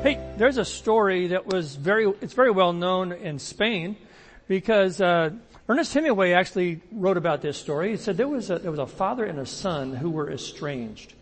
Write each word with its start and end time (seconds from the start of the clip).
Hey, 0.00 0.20
there's 0.36 0.58
a 0.58 0.64
story 0.64 1.26
that 1.28 1.48
was 1.48 1.74
very, 1.74 2.06
it's 2.20 2.32
very 2.32 2.52
well 2.52 2.72
known 2.72 3.10
in 3.10 3.40
Spain 3.40 3.96
because, 4.46 5.00
uh, 5.00 5.30
Ernest 5.68 5.92
Hemingway 5.92 6.34
actually 6.34 6.80
wrote 6.92 7.16
about 7.16 7.42
this 7.42 7.58
story. 7.58 7.90
He 7.90 7.96
said 7.96 8.16
there 8.16 8.28
was 8.28 8.48
a, 8.48 8.60
there 8.60 8.70
was 8.70 8.78
a 8.78 8.86
father 8.86 9.24
and 9.24 9.40
a 9.40 9.44
son 9.44 9.92
who 9.92 10.10
were 10.10 10.30
estranged 10.30 11.14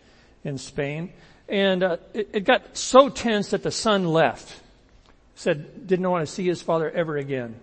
in 0.45 0.59
Spain. 0.59 1.11
And, 1.49 1.83
uh, 1.83 1.97
it, 2.13 2.29
it 2.35 2.45
got 2.45 2.77
so 2.77 3.09
tense 3.09 3.51
that 3.51 3.63
the 3.63 3.71
son 3.71 4.05
left. 4.05 4.61
Said, 5.37 5.87
didn't 5.87 6.11
want 6.11 6.27
to 6.27 6.33
see 6.33 6.47
his 6.47 6.61
father 6.61 6.91
ever 6.91 7.17
again. 7.17 7.59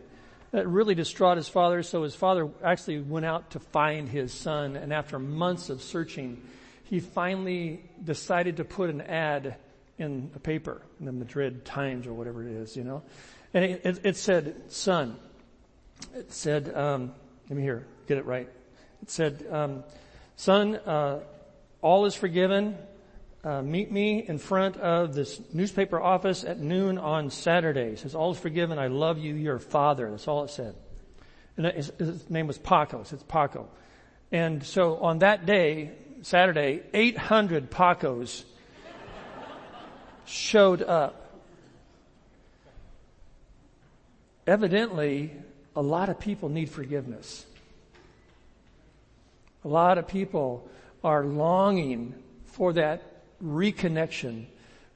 That 0.49 0.67
really 0.67 0.95
distraught 0.95 1.37
his 1.37 1.47
father, 1.47 1.83
so 1.83 2.01
his 2.01 2.15
father 2.15 2.49
actually 2.63 3.01
went 3.01 3.27
out 3.27 3.51
to 3.51 3.59
find 3.59 4.09
his 4.09 4.33
son, 4.33 4.75
and 4.75 4.91
after 4.91 5.19
months 5.19 5.69
of 5.69 5.83
searching, 5.83 6.41
he 6.85 6.99
finally 6.99 7.83
decided 8.03 8.57
to 8.57 8.65
put 8.65 8.89
an 8.89 9.01
ad 9.01 9.57
in 9.97 10.31
a 10.35 10.39
paper, 10.39 10.81
in 10.99 11.05
the 11.05 11.11
Madrid 11.11 11.65
Times 11.65 12.07
or 12.07 12.13
whatever 12.13 12.47
it 12.47 12.51
is, 12.51 12.75
you 12.75 12.83
know. 12.83 13.03
And 13.53 13.63
it, 13.63 13.81
it, 13.85 13.99
it 14.03 14.17
said, 14.17 14.71
son, 14.71 15.17
it 16.15 16.31
said, 16.31 16.75
um, 16.75 17.13
let 17.49 17.57
me 17.57 17.63
hear, 17.63 17.85
get 18.07 18.17
it 18.17 18.25
right. 18.25 18.49
It 19.01 19.11
said, 19.11 19.45
um, 19.51 19.83
son, 20.35 20.75
uh, 20.75 21.19
all 21.81 22.05
is 22.05 22.15
forgiven. 22.15 22.77
Uh, 23.43 23.61
meet 23.61 23.91
me 23.91 24.25
in 24.25 24.37
front 24.37 24.77
of 24.77 25.13
this 25.13 25.41
newspaper 25.53 26.01
office 26.01 26.43
at 26.43 26.59
noon 26.59 26.97
on 26.97 27.29
Saturday. 27.29 27.91
It 27.91 27.99
says, 27.99 28.15
all 28.15 28.31
is 28.31 28.39
forgiven. 28.39 28.79
I 28.79 28.87
love 28.87 29.17
you, 29.17 29.35
your 29.35 29.59
father. 29.59 30.09
That's 30.09 30.27
all 30.27 30.45
it 30.45 30.49
said. 30.49 30.75
And 31.57 31.67
his, 31.67 31.91
his 31.99 32.29
name 32.29 32.47
was 32.47 32.57
Paco. 32.57 33.01
It 33.01 33.07
says 33.07 33.21
Paco. 33.23 33.67
And 34.31 34.63
so 34.63 34.97
on 34.97 35.19
that 35.19 35.45
day, 35.45 35.91
Saturday, 36.21 36.81
800 36.93 37.69
Pacos 37.69 38.43
showed 40.25 40.81
up. 40.81 41.39
Evidently, 44.45 45.31
a 45.75 45.81
lot 45.81 46.09
of 46.09 46.19
people 46.19 46.49
need 46.49 46.69
forgiveness. 46.69 47.45
A 49.63 49.67
lot 49.67 49.97
of 49.97 50.07
people 50.07 50.67
are 51.03 51.23
longing 51.23 52.15
for 52.45 52.73
that 52.73 53.01
reconnection 53.43 54.45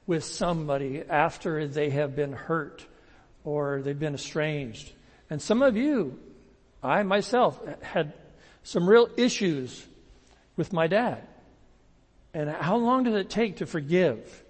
with 0.05 0.23
somebody 0.23 1.03
after 1.07 1.67
they 1.67 1.89
have 1.89 2.15
been 2.15 2.33
hurt 2.33 2.85
or 3.43 3.81
they've 3.81 3.97
been 3.97 4.13
estranged. 4.13 4.91
And 5.29 5.41
some 5.41 5.61
of 5.61 5.75
you, 5.75 6.19
I 6.83 7.03
myself 7.03 7.59
had 7.81 8.13
some 8.63 8.89
real 8.89 9.09
issues 9.17 9.85
with 10.55 10.73
my 10.73 10.87
dad. 10.87 11.21
And 12.33 12.49
how 12.49 12.77
long 12.77 13.03
does 13.03 13.15
it 13.15 13.29
take 13.29 13.57
to 13.57 13.65
forgive? 13.65 14.43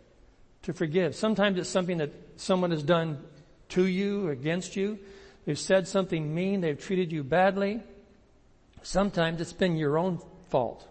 To 0.67 0.73
forgive. 0.73 1.15
Sometimes 1.15 1.57
it's 1.57 1.69
something 1.69 1.99
that 1.99 2.11
someone 2.35 2.71
has 2.71 2.83
done 2.83 3.23
to 3.69 3.85
you, 3.85 4.27
against 4.27 4.75
you. 4.75 4.99
They've 5.45 5.57
said 5.57 5.87
something 5.87 6.35
mean, 6.35 6.59
they've 6.59 6.77
treated 6.77 7.09
you 7.09 7.23
badly. 7.23 7.79
Sometimes 8.81 9.39
it's 9.39 9.53
been 9.53 9.77
your 9.77 9.97
own 9.97 10.19
fault. 10.49 10.85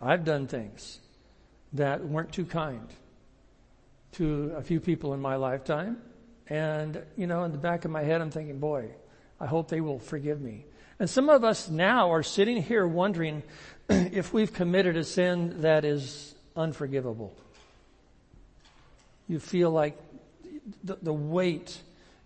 I've 0.00 0.24
done 0.24 0.46
things 0.46 1.00
that 1.72 2.06
weren't 2.06 2.32
too 2.32 2.44
kind 2.44 2.86
to 4.12 4.54
a 4.56 4.62
few 4.62 4.78
people 4.78 5.12
in 5.12 5.20
my 5.20 5.34
lifetime. 5.34 6.00
And, 6.46 7.02
you 7.16 7.26
know, 7.26 7.42
in 7.42 7.50
the 7.50 7.58
back 7.58 7.84
of 7.84 7.90
my 7.90 8.04
head, 8.04 8.20
I'm 8.20 8.30
thinking, 8.30 8.60
boy, 8.60 8.90
I 9.40 9.46
hope 9.46 9.70
they 9.70 9.80
will 9.80 9.98
forgive 9.98 10.40
me. 10.40 10.66
And 11.00 11.10
some 11.10 11.28
of 11.28 11.42
us 11.42 11.68
now 11.68 12.12
are 12.12 12.22
sitting 12.22 12.62
here 12.62 12.86
wondering 12.86 13.42
if 13.88 14.32
we've 14.32 14.52
committed 14.52 14.96
a 14.96 15.02
sin 15.02 15.62
that 15.62 15.84
is 15.84 16.32
unforgivable 16.54 17.34
you 19.30 19.38
feel 19.38 19.70
like 19.70 19.96
the, 20.82 20.98
the 21.00 21.12
weight 21.12 21.78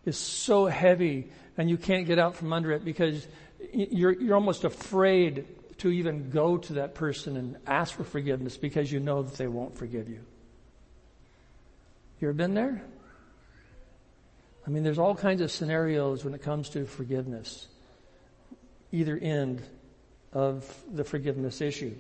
is 0.07 0.17
so 0.17 0.65
heavy 0.65 1.31
and 1.59 1.69
you 1.69 1.77
can't 1.77 2.07
get 2.07 2.19
out 2.19 2.35
from 2.35 2.51
under 2.51 2.73
it 2.73 2.83
because 2.83 3.27
you're, 3.75 4.13
you're 4.13 4.35
almost 4.35 4.65
afraid 4.65 5.45
to 5.79 5.91
even 5.91 6.31
go 6.31 6.57
to 6.57 6.75
that 6.75 6.95
person 6.95 7.37
and 7.37 7.59
ask 7.67 7.95
for 7.95 8.05
forgiveness 8.05 8.57
because 8.57 8.91
you 8.91 9.01
know 9.01 9.23
that 9.23 9.37
they 9.37 9.47
won't 9.47 9.77
forgive 9.77 10.09
you. 10.09 10.21
You 12.21 12.29
ever 12.29 12.33
been 12.33 12.55
there? 12.55 12.83
I 14.67 14.71
mean, 14.71 14.83
there's 14.83 14.99
all 14.99 15.15
kinds 15.15 15.43
of 15.43 15.53
scenarios 15.53 16.25
when 16.25 16.33
it 16.33 16.41
comes 16.41 16.71
to 16.71 16.87
forgiveness. 16.87 17.67
Either 18.93 19.19
end 19.19 19.63
of 20.33 20.75
the 20.91 21.05
forgiveness 21.05 21.61
issue. 21.61 21.95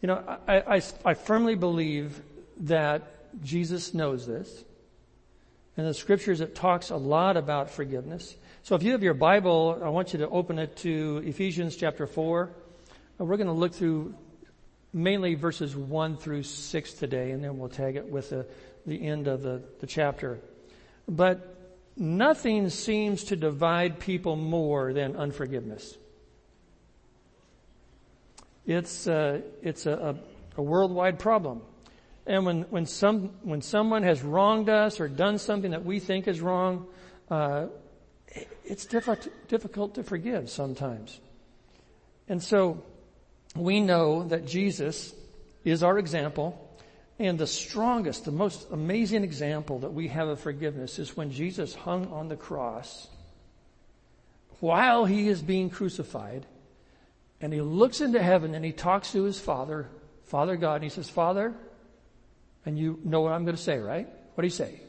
You 0.00 0.06
know, 0.06 0.38
I, 0.46 0.76
I, 0.76 0.82
I 1.04 1.14
firmly 1.14 1.56
believe 1.56 2.22
that 2.60 3.17
Jesus 3.42 3.94
knows 3.94 4.26
this. 4.26 4.64
In 5.76 5.84
the 5.84 5.94
scriptures, 5.94 6.40
it 6.40 6.54
talks 6.54 6.90
a 6.90 6.96
lot 6.96 7.36
about 7.36 7.70
forgiveness. 7.70 8.34
So 8.64 8.74
if 8.74 8.82
you 8.82 8.92
have 8.92 9.02
your 9.02 9.14
Bible, 9.14 9.80
I 9.82 9.88
want 9.90 10.12
you 10.12 10.18
to 10.20 10.28
open 10.28 10.58
it 10.58 10.76
to 10.78 11.22
Ephesians 11.24 11.76
chapter 11.76 12.06
4. 12.06 12.50
We're 13.18 13.36
going 13.36 13.46
to 13.46 13.52
look 13.52 13.74
through 13.74 14.14
mainly 14.92 15.34
verses 15.34 15.76
1 15.76 16.16
through 16.16 16.42
6 16.42 16.92
today, 16.94 17.30
and 17.30 17.42
then 17.42 17.58
we'll 17.58 17.68
tag 17.68 17.96
it 17.96 18.08
with 18.08 18.30
the, 18.30 18.46
the 18.86 19.06
end 19.06 19.28
of 19.28 19.42
the, 19.42 19.62
the 19.80 19.86
chapter. 19.86 20.40
But 21.08 21.56
nothing 21.96 22.68
seems 22.70 23.24
to 23.24 23.36
divide 23.36 24.00
people 24.00 24.36
more 24.36 24.92
than 24.92 25.16
unforgiveness. 25.16 25.96
It's, 28.66 29.06
uh, 29.06 29.40
it's 29.62 29.86
a, 29.86 29.92
a, 30.56 30.60
a 30.60 30.62
worldwide 30.62 31.18
problem. 31.18 31.62
And 32.28 32.44
when, 32.44 32.62
when 32.64 32.84
some, 32.84 33.30
when 33.42 33.62
someone 33.62 34.02
has 34.02 34.22
wronged 34.22 34.68
us 34.68 35.00
or 35.00 35.08
done 35.08 35.38
something 35.38 35.70
that 35.70 35.86
we 35.86 35.98
think 35.98 36.28
is 36.28 36.42
wrong, 36.42 36.86
uh, 37.30 37.68
it's 38.66 38.84
difficult, 38.84 39.26
difficult 39.48 39.94
to 39.94 40.02
forgive 40.02 40.50
sometimes. 40.50 41.18
And 42.28 42.42
so 42.42 42.84
we 43.56 43.80
know 43.80 44.24
that 44.28 44.46
Jesus 44.46 45.14
is 45.64 45.82
our 45.82 45.98
example 45.98 46.62
and 47.18 47.38
the 47.38 47.46
strongest, 47.46 48.26
the 48.26 48.30
most 48.30 48.70
amazing 48.70 49.24
example 49.24 49.78
that 49.78 49.94
we 49.94 50.08
have 50.08 50.28
of 50.28 50.38
forgiveness 50.38 50.98
is 50.98 51.16
when 51.16 51.32
Jesus 51.32 51.74
hung 51.74 52.08
on 52.08 52.28
the 52.28 52.36
cross 52.36 53.08
while 54.60 55.06
he 55.06 55.28
is 55.28 55.40
being 55.40 55.70
crucified 55.70 56.44
and 57.40 57.54
he 57.54 57.62
looks 57.62 58.02
into 58.02 58.22
heaven 58.22 58.54
and 58.54 58.66
he 58.66 58.72
talks 58.72 59.12
to 59.12 59.22
his 59.22 59.40
father, 59.40 59.88
Father 60.26 60.56
God, 60.56 60.74
and 60.74 60.84
he 60.84 60.90
says, 60.90 61.08
Father, 61.08 61.54
and 62.64 62.78
you 62.78 62.98
know 63.04 63.20
what 63.20 63.32
I'm 63.32 63.44
going 63.44 63.56
to 63.56 63.62
say, 63.62 63.78
right? 63.78 64.08
What 64.34 64.42
do 64.42 64.46
you 64.46 64.50
say? 64.50 64.80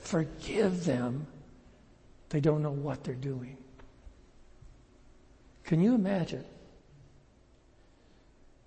Forgive 0.00 0.84
them. 0.84 1.26
They 2.28 2.40
don't 2.40 2.62
know 2.62 2.70
what 2.70 3.04
they're 3.04 3.14
doing. 3.14 3.56
Can 5.64 5.80
you 5.80 5.94
imagine? 5.94 6.44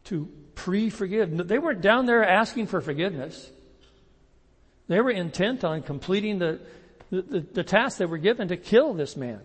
To 0.05 0.29
pre-forgive. 0.55 1.47
They 1.47 1.59
weren't 1.59 1.81
down 1.81 2.05
there 2.05 2.23
asking 2.23 2.67
for 2.67 2.81
forgiveness. 2.81 3.51
They 4.87 4.99
were 5.01 5.11
intent 5.11 5.63
on 5.63 5.83
completing 5.83 6.39
the, 6.39 6.59
the, 7.09 7.21
the, 7.21 7.39
the 7.39 7.63
task 7.63 7.97
they 7.97 8.05
were 8.05 8.17
given 8.17 8.47
to 8.47 8.57
kill 8.57 8.93
this 8.93 9.15
man. 9.15 9.41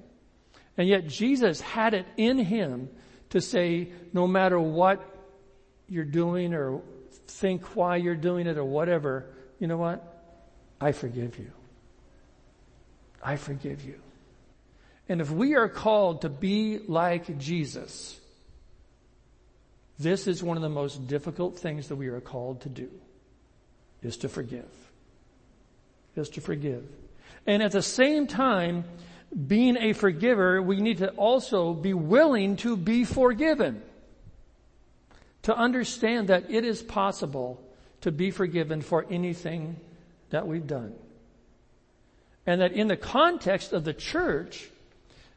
And 0.79 0.89
yet 0.89 1.07
Jesus 1.07 1.61
had 1.61 1.95
it 1.95 2.07
in 2.17 2.39
him 2.39 2.89
to 3.31 3.41
say, 3.41 3.91
no 4.13 4.27
matter 4.27 4.59
what 4.59 5.05
you're 5.89 6.05
doing 6.05 6.55
or 6.55 6.81
think 7.33 7.77
why 7.77 7.97
you're 7.97 8.15
doing 8.15 8.47
it 8.47 8.59
or 8.59 8.65
whatever, 8.65 9.27
you 9.59 9.67
know 9.67 9.77
what? 9.77 10.03
I 10.81 10.93
forgive 10.93 11.39
you. 11.39 11.51
I 13.23 13.37
forgive 13.37 13.85
you. 13.85 14.01
And 15.09 15.21
if 15.21 15.31
we 15.31 15.55
are 15.55 15.69
called 15.69 16.23
to 16.23 16.29
be 16.29 16.79
like 16.79 17.39
Jesus, 17.39 18.19
this 19.99 20.27
is 20.27 20.43
one 20.43 20.57
of 20.57 20.63
the 20.63 20.69
most 20.69 21.07
difficult 21.07 21.59
things 21.59 21.89
that 21.89 21.97
we 21.97 22.09
are 22.09 22.21
called 22.21 22.63
to 22.63 22.69
do, 22.69 22.91
is 24.03 24.17
to 24.19 24.29
forgive. 24.29 24.71
Is 26.17 26.29
to 26.31 26.41
forgive. 26.41 26.85
And 27.47 27.63
at 27.63 27.73
the 27.73 27.83
same 27.83 28.27
time, 28.27 28.85
being 29.47 29.77
a 29.77 29.93
forgiver, 29.93 30.61
we 30.61 30.81
need 30.81 30.99
to 30.99 31.11
also 31.11 31.73
be 31.73 31.95
willing 31.95 32.57
to 32.59 32.77
be 32.77 33.05
forgiven 33.05 33.83
to 35.43 35.57
understand 35.57 36.29
that 36.29 36.51
it 36.51 36.65
is 36.65 36.83
possible 36.83 37.61
to 38.03 38.13
be 38.13 38.31
forgiven 38.31 38.81
for 38.81 39.07
anything 39.11 39.77
that 40.31 40.47
we've 40.47 40.67
done. 40.67 40.95
And 42.47 42.61
that 42.61 42.73
in 42.73 42.89
the 42.89 42.97
context 42.97 43.73
of 43.73 43.85
the 43.85 43.93
church, 43.93 44.69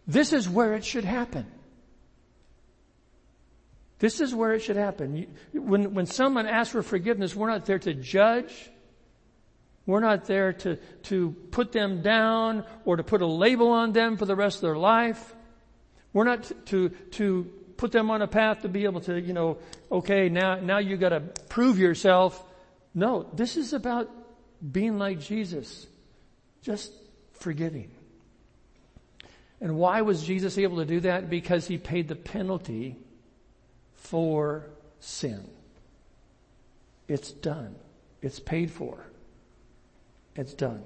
this 0.08 0.34
is 0.34 0.50
where 0.50 0.74
it 0.74 0.86
should 0.86 1.06
happen. 1.06 1.46
This 4.00 4.20
is 4.20 4.36
where 4.36 4.54
it 4.54 4.60
should 4.60 4.76
happen. 4.76 5.28
When, 5.54 5.94
when 5.94 6.06
someone 6.06 6.48
asks 6.48 6.72
for 6.72 6.84
forgiveness, 6.84 7.36
we're 7.36 7.50
not 7.50 7.66
there 7.66 7.80
to 7.80 7.94
judge. 7.94 8.54
We're 9.86 10.02
not 10.02 10.26
there 10.26 10.54
to, 10.54 10.78
to 11.04 11.32
put 11.52 11.72
them 11.72 12.02
down 12.02 12.66
or 12.86 12.98
to 12.98 13.04
put 13.04 13.22
a 13.22 13.28
label 13.28 13.70
on 13.70 13.94
them 13.94 14.18
for 14.18 14.26
the 14.26 14.36
rest 14.36 14.58
of 14.58 14.62
their 14.62 14.78
life. 14.78 15.34
We're 16.12 16.26
not 16.26 16.52
to, 16.68 16.90
to 16.90 17.52
put 17.78 17.92
them 17.92 18.10
on 18.10 18.22
a 18.22 18.28
path 18.28 18.62
to 18.62 18.70
be 18.70 18.86
able 18.86 19.02
to, 19.02 19.20
you 19.20 19.34
know, 19.34 19.58
okay, 19.92 20.30
now, 20.30 20.56
now 20.56 20.78
you 20.78 20.98
gotta 20.98 21.20
prove 21.50 21.78
yourself. 21.80 22.42
No, 22.94 23.24
this 23.34 23.58
is 23.58 23.74
about 23.74 24.10
being 24.72 24.98
like 24.98 25.20
Jesus. 25.20 25.88
Just 26.62 26.92
forgiving. 27.34 27.92
And 29.62 29.78
why 29.78 30.02
was 30.02 30.24
Jesus 30.24 30.58
able 30.58 30.78
to 30.78 30.86
do 30.86 31.02
that? 31.02 31.30
Because 31.30 31.68
he 31.68 31.78
paid 31.78 32.08
the 32.08 32.16
penalty 32.16 32.98
for 33.94 34.68
sin. 35.00 35.50
It's 37.08 37.32
done. 37.32 37.76
It's 38.22 38.40
paid 38.40 38.72
for. 38.72 39.06
It's 40.36 40.54
done. 40.54 40.84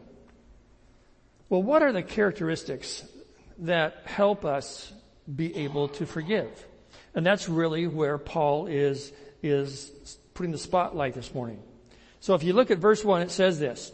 Well, 1.50 1.64
what 1.64 1.82
are 1.82 1.92
the 1.92 2.04
characteristics 2.04 3.04
that 3.60 4.04
help 4.06 4.46
us 4.46 4.94
be 5.34 5.56
able 5.56 5.88
to 5.90 6.06
forgive? 6.06 6.50
And 7.16 7.26
that's 7.26 7.50
really 7.50 7.88
where 7.88 8.18
Paul 8.18 8.68
is, 8.68 9.12
is 9.42 9.92
putting 10.34 10.52
the 10.52 10.58
spotlight 10.58 11.14
this 11.14 11.34
morning. 11.34 11.62
So 12.20 12.34
if 12.34 12.44
you 12.44 12.54
look 12.54 12.72
at 12.72 12.78
verse 12.78 13.04
one, 13.04 13.22
it 13.22 13.32
says 13.32 13.60
this, 13.60 13.92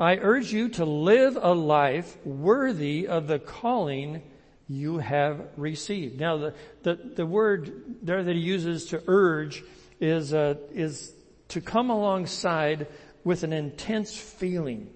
I 0.00 0.16
urge 0.16 0.52
you 0.52 0.68
to 0.70 0.84
live 0.84 1.38
a 1.40 1.52
life 1.52 2.16
worthy 2.24 3.08
of 3.08 3.26
the 3.26 3.38
calling 3.38 4.22
you 4.68 4.98
have 4.98 5.40
received. 5.56 6.20
Now 6.20 6.36
the, 6.36 6.54
the, 6.82 6.94
the 6.94 7.26
word 7.26 7.72
there 8.02 8.22
that 8.22 8.36
he 8.36 8.42
uses 8.42 8.86
to 8.86 9.02
urge 9.06 9.64
is, 10.00 10.32
uh, 10.32 10.54
is 10.72 11.12
to 11.48 11.60
come 11.60 11.90
alongside 11.90 12.86
with 13.24 13.42
an 13.42 13.52
intense 13.52 14.16
feeling. 14.16 14.90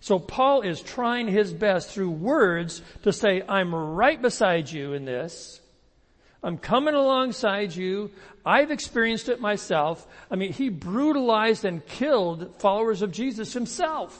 So 0.00 0.18
Paul 0.18 0.60
is 0.60 0.80
trying 0.82 1.28
his 1.28 1.52
best 1.52 1.90
through 1.90 2.10
words 2.10 2.82
to 3.02 3.12
say, 3.12 3.42
I'm 3.48 3.74
right 3.74 4.20
beside 4.20 4.70
you 4.70 4.92
in 4.92 5.04
this. 5.04 5.60
I'm 6.44 6.58
coming 6.58 6.94
alongside 6.94 7.74
you. 7.74 8.10
I've 8.44 8.70
experienced 8.70 9.30
it 9.30 9.40
myself. 9.40 10.06
I 10.30 10.36
mean, 10.36 10.52
he 10.52 10.68
brutalized 10.68 11.64
and 11.64 11.84
killed 11.84 12.60
followers 12.60 13.00
of 13.00 13.10
Jesus 13.10 13.54
himself. 13.54 14.16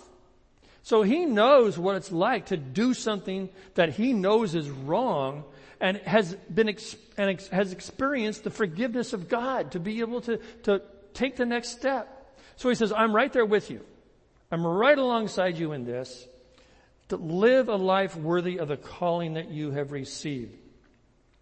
So 0.82 1.02
he 1.02 1.26
knows 1.26 1.78
what 1.78 1.96
it's 1.96 2.10
like 2.10 2.46
to 2.46 2.56
do 2.56 2.94
something 2.94 3.50
that 3.74 3.90
he 3.90 4.14
knows 4.14 4.54
is 4.54 4.68
wrong 4.70 5.44
and 5.80 5.98
has 5.98 6.34
been 6.34 6.74
and 7.18 7.40
has 7.52 7.72
experienced 7.72 8.44
the 8.44 8.50
forgiveness 8.50 9.12
of 9.12 9.28
God 9.28 9.72
to 9.72 9.80
be 9.80 10.00
able 10.00 10.22
to, 10.22 10.38
to 10.64 10.80
take 11.12 11.36
the 11.36 11.46
next 11.46 11.70
step. 11.70 12.32
So 12.56 12.70
he 12.70 12.74
says, 12.74 12.92
I'm 12.92 13.14
right 13.14 13.32
there 13.32 13.44
with 13.44 13.70
you. 13.70 13.80
I'm 14.50 14.66
right 14.66 14.96
alongside 14.96 15.58
you 15.58 15.72
in 15.72 15.84
this 15.84 16.26
to 17.08 17.16
live 17.16 17.68
a 17.68 17.76
life 17.76 18.16
worthy 18.16 18.58
of 18.58 18.68
the 18.68 18.76
calling 18.76 19.34
that 19.34 19.50
you 19.50 19.72
have 19.72 19.92
received. 19.92 20.56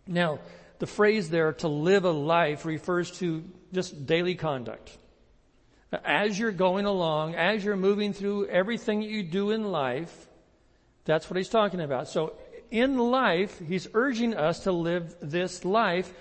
Now, 0.06 0.40
the 0.82 0.87
phrase 0.88 1.31
there, 1.31 1.52
to 1.52 1.69
live 1.69 2.05
a 2.05 2.11
life, 2.11 2.64
refers 2.64 3.12
to 3.12 3.44
just 3.73 4.05
daily 4.05 4.34
conduct. 4.34 4.90
As 6.05 6.37
you're 6.37 6.50
going 6.50 6.87
along, 6.87 7.37
as 7.37 7.64
you're 7.64 7.76
moving 7.76 8.12
through 8.12 8.49
everything 8.49 8.99
that 8.99 9.08
you 9.08 9.23
do 9.23 9.52
in 9.52 9.70
life, 9.70 10.12
that's 11.05 11.31
what 11.31 11.37
he's 11.37 11.49
talking 11.49 11.81
about. 11.81 12.08
So 12.08 12.32
in 12.73 12.99
life, 12.99 13.61
he's 13.61 13.87
urging 13.94 14.34
us 14.34 14.64
to 14.64 14.73
live 14.73 15.14
this 15.23 15.64
life 15.64 16.12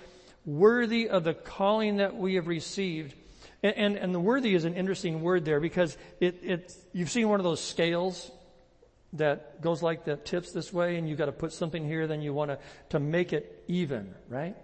worthy 0.46 1.08
of 1.08 1.24
the 1.24 1.34
calling 1.34 1.96
that 1.96 2.14
we 2.14 2.36
have 2.36 2.46
received 2.46 3.16
and, 3.62 3.76
and, 3.76 3.96
and 3.96 4.14
the 4.14 4.20
worthy 4.20 4.54
is 4.54 4.64
an 4.64 4.74
interesting 4.74 5.22
word 5.22 5.44
there 5.44 5.60
because 5.60 5.96
it, 6.20 6.38
it, 6.42 6.76
you've 6.92 7.10
seen 7.10 7.28
one 7.28 7.40
of 7.40 7.44
those 7.44 7.60
scales 7.60 8.30
that 9.14 9.60
goes 9.60 9.82
like 9.82 10.04
the 10.04 10.16
tips 10.16 10.52
this 10.52 10.72
way 10.72 10.96
and 10.96 11.08
you've 11.08 11.18
got 11.18 11.26
to 11.26 11.32
put 11.32 11.52
something 11.52 11.84
here, 11.84 12.06
then 12.06 12.22
you 12.22 12.32
want 12.32 12.50
to, 12.50 12.58
to 12.90 12.98
make 12.98 13.32
it 13.32 13.64
even, 13.68 14.14
right? 14.28 14.56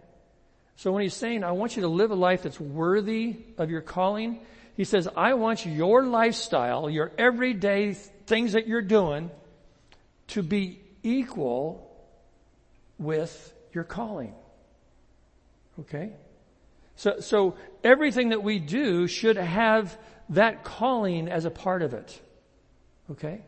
So 0.77 0.93
when 0.93 1.03
he's 1.03 1.15
saying, 1.15 1.45
I 1.45 1.53
want 1.53 1.77
you 1.77 1.83
to 1.83 1.89
live 1.89 2.11
a 2.11 2.15
life 2.15 2.45
that's 2.45 2.61
worthy 2.61 3.37
of 3.59 3.71
your 3.71 3.81
calling, 3.81 4.41
he 4.77 4.85
says, 4.85 5.09
I 5.17 5.35
want 5.35 5.67
your 5.67 6.05
lifestyle, 6.05 6.89
your 6.89 7.11
everyday 7.19 7.95
things 7.95 8.53
that 8.53 8.69
you're 8.69 8.81
doing 8.81 9.31
to 10.29 10.43
be 10.43 10.81
equal 11.03 11.85
with 12.97 13.53
your 13.73 13.85
calling. 13.85 14.35
Okay? 15.81 16.13
So, 16.97 17.21
so 17.21 17.57
everything 17.83 18.31
that 18.31 18.43
we 18.43 18.59
do 18.59 19.07
should 19.09 19.37
have 19.37 19.99
that 20.31 20.65
calling 20.65 21.29
as 21.29 21.45
a 21.45 21.51
part 21.51 21.83
of 21.83 21.95
it. 21.95 22.21
Okay? 23.11 23.41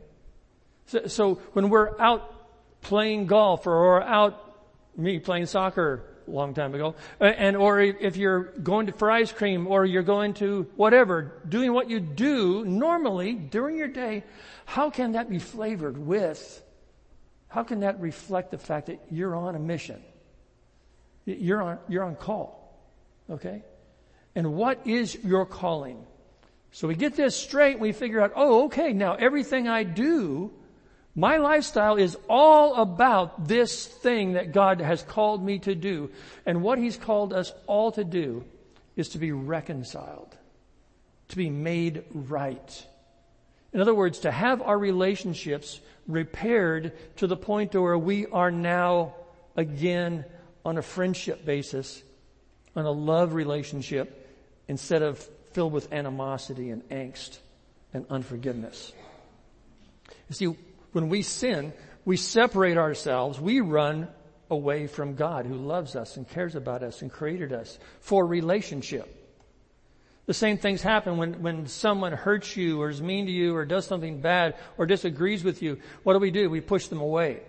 So, 0.91 1.07
so 1.07 1.35
when 1.53 1.71
we're 1.71 1.99
out 2.01 2.35
playing 2.83 3.27
golf 3.27 3.67
or, 3.69 4.03
out, 4.03 4.57
me 4.97 5.21
playing 5.21 5.47
soccer 5.47 6.03
a 6.27 6.31
long 6.31 6.53
time 6.53 6.75
ago, 6.75 6.97
and 7.21 7.57
or 7.57 7.81
if 7.81 8.17
you're 8.17 8.43
going 8.59 8.87
to, 8.87 8.93
for 8.93 9.09
ice 9.09 9.31
cream 9.31 9.69
or 9.69 9.85
you're 9.85 10.03
going 10.03 10.35
to 10.35 10.67
whatever, 10.75 11.41
doing 11.49 11.73
what 11.73 11.89
you 11.89 12.01
do 12.01 12.65
normally 12.65 13.35
during 13.35 13.77
your 13.77 13.87
day, 13.87 14.25
how 14.65 14.91
can 14.91 15.13
that 15.13 15.31
be 15.31 15.39
flavored 15.39 15.97
with, 15.97 16.61
how 17.47 17.63
can 17.63 17.81
that 17.81 18.01
reflect 18.01 18.51
the 18.51 18.59
fact 18.59 18.87
that 18.87 19.01
you're 19.13 19.37
on 19.37 19.55
a 19.55 19.61
mission? 19.61 20.03
You're 21.25 21.63
on, 21.63 21.79
you're 21.89 22.03
on 22.03 22.17
call. 22.17 22.77
Okay? 23.31 23.63
And 24.35 24.55
what 24.55 24.85
is 24.89 25.15
your 25.23 25.47
calling? 25.47 26.05
So 26.73 26.89
we 26.89 26.97
get 26.97 27.15
this 27.15 27.37
straight 27.37 27.79
we 27.79 27.93
figure 27.93 28.21
out, 28.21 28.33
oh, 28.35 28.65
okay, 28.65 28.93
now 28.93 29.15
everything 29.15 29.69
I 29.69 29.85
do, 29.85 30.53
my 31.15 31.39
lifestyle 31.39 31.97
is 31.97 32.17
all 32.29 32.77
about 32.77 33.49
this 33.49 33.87
thing 33.87 34.35
that 34.35 34.53
God 34.53 34.81
has 34.81 35.03
called 35.03 35.45
me 35.45 35.59
to 35.61 35.75
do. 35.75 36.11
And 36.47 36.63
what 36.63 36.79
He's 36.79 36.97
called 36.97 37.33
us 37.33 37.53
all 37.67 37.93
to 37.93 38.05
do 38.05 38.45
is 38.97 39.11
to 39.11 39.19
be 39.19 39.33
reconciled, 39.33 40.37
to 41.29 41.37
be 41.37 41.51
made 41.51 42.05
right. 42.13 42.87
In 43.73 43.81
other 43.81 43.95
words, 43.95 44.21
to 44.21 44.31
have 44.31 44.63
our 44.63 44.79
relationships 44.79 45.81
repaired 46.07 46.93
to 47.17 47.27
the 47.27 47.37
point 47.37 47.75
where 47.75 47.99
we 47.99 48.27
are 48.27 48.51
now 48.51 49.15
again 49.57 50.25
on 50.65 50.79
a 50.79 50.83
friendship 50.83 51.45
basis 51.45 52.03
on 52.77 52.85
a 52.85 52.91
love 52.91 53.35
relationship 53.35 54.29
instead 54.69 55.03
of 55.03 55.19
filled 55.53 55.73
with 55.73 55.93
animosity 55.93 56.71
and 56.71 56.89
angst 56.89 57.39
and 57.93 58.07
unforgiveness. 58.11 58.93
You 60.29 60.35
see, 60.35 60.57
when 60.93 61.09
we 61.09 61.23
sin, 61.23 61.73
we 62.05 62.17
separate 62.17 62.77
ourselves, 62.77 63.41
we 63.41 63.61
run 63.61 64.09
away 64.51 64.87
from 64.87 65.15
God 65.15 65.47
who 65.47 65.55
loves 65.55 65.95
us 65.95 66.17
and 66.17 66.29
cares 66.29 66.57
about 66.57 66.83
us 66.83 67.03
and 67.03 67.11
created 67.11 67.53
us 67.53 67.79
for 68.01 68.27
relationship. 68.27 69.17
The 70.27 70.35
same 70.35 70.59
things 70.59 70.83
happen 70.83 71.17
when, 71.17 71.43
when 71.43 71.67
someone 71.67 72.13
hurts 72.13 72.57
you 72.57 72.81
or 72.81 72.89
is 72.89 73.01
mean 73.01 73.27
to 73.27 73.33
you 73.33 73.55
or 73.55 73.65
does 73.65 73.87
something 73.87 74.21
bad 74.21 74.57
or 74.79 74.87
disagrees 74.87 75.43
with 75.43 75.63
you. 75.63 75.79
What 76.03 76.13
do 76.13 76.19
we 76.19 76.31
do? 76.31 76.51
We 76.51 76.61
push 76.61 76.87
them 76.87 77.01
away. 77.01 77.41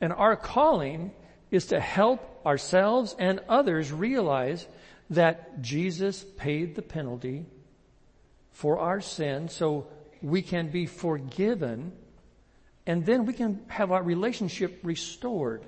And 0.00 0.12
our 0.12 0.36
calling 0.36 1.12
is 1.50 1.66
to 1.66 1.80
help 1.80 2.44
ourselves 2.44 3.14
and 3.18 3.40
others 3.48 3.92
realize 3.92 4.66
that 5.10 5.62
Jesus 5.62 6.24
paid 6.36 6.74
the 6.74 6.82
penalty 6.82 7.46
for 8.52 8.78
our 8.78 9.00
sin 9.00 9.48
so 9.48 9.86
we 10.22 10.42
can 10.42 10.68
be 10.68 10.86
forgiven 10.86 11.92
and 12.86 13.04
then 13.04 13.26
we 13.26 13.32
can 13.32 13.60
have 13.68 13.90
our 13.90 14.02
relationship 14.02 14.78
restored. 14.82 15.64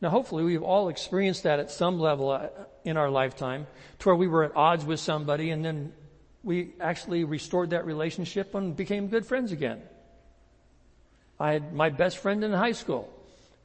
Now 0.00 0.10
hopefully 0.10 0.44
we've 0.44 0.62
all 0.62 0.88
experienced 0.88 1.42
that 1.42 1.58
at 1.58 1.70
some 1.70 1.98
level 1.98 2.30
uh, 2.30 2.48
in 2.84 2.96
our 2.96 3.10
lifetime 3.10 3.66
to 3.98 4.08
where 4.08 4.16
we 4.16 4.28
were 4.28 4.44
at 4.44 4.56
odds 4.56 4.84
with 4.84 5.00
somebody 5.00 5.50
and 5.50 5.64
then 5.64 5.92
we 6.42 6.72
actually 6.80 7.24
restored 7.24 7.70
that 7.70 7.84
relationship 7.84 8.54
and 8.54 8.76
became 8.76 9.08
good 9.08 9.26
friends 9.26 9.52
again. 9.52 9.82
I 11.38 11.52
had 11.52 11.72
my 11.72 11.90
best 11.90 12.18
friend 12.18 12.44
in 12.44 12.52
high 12.52 12.72
school. 12.72 13.12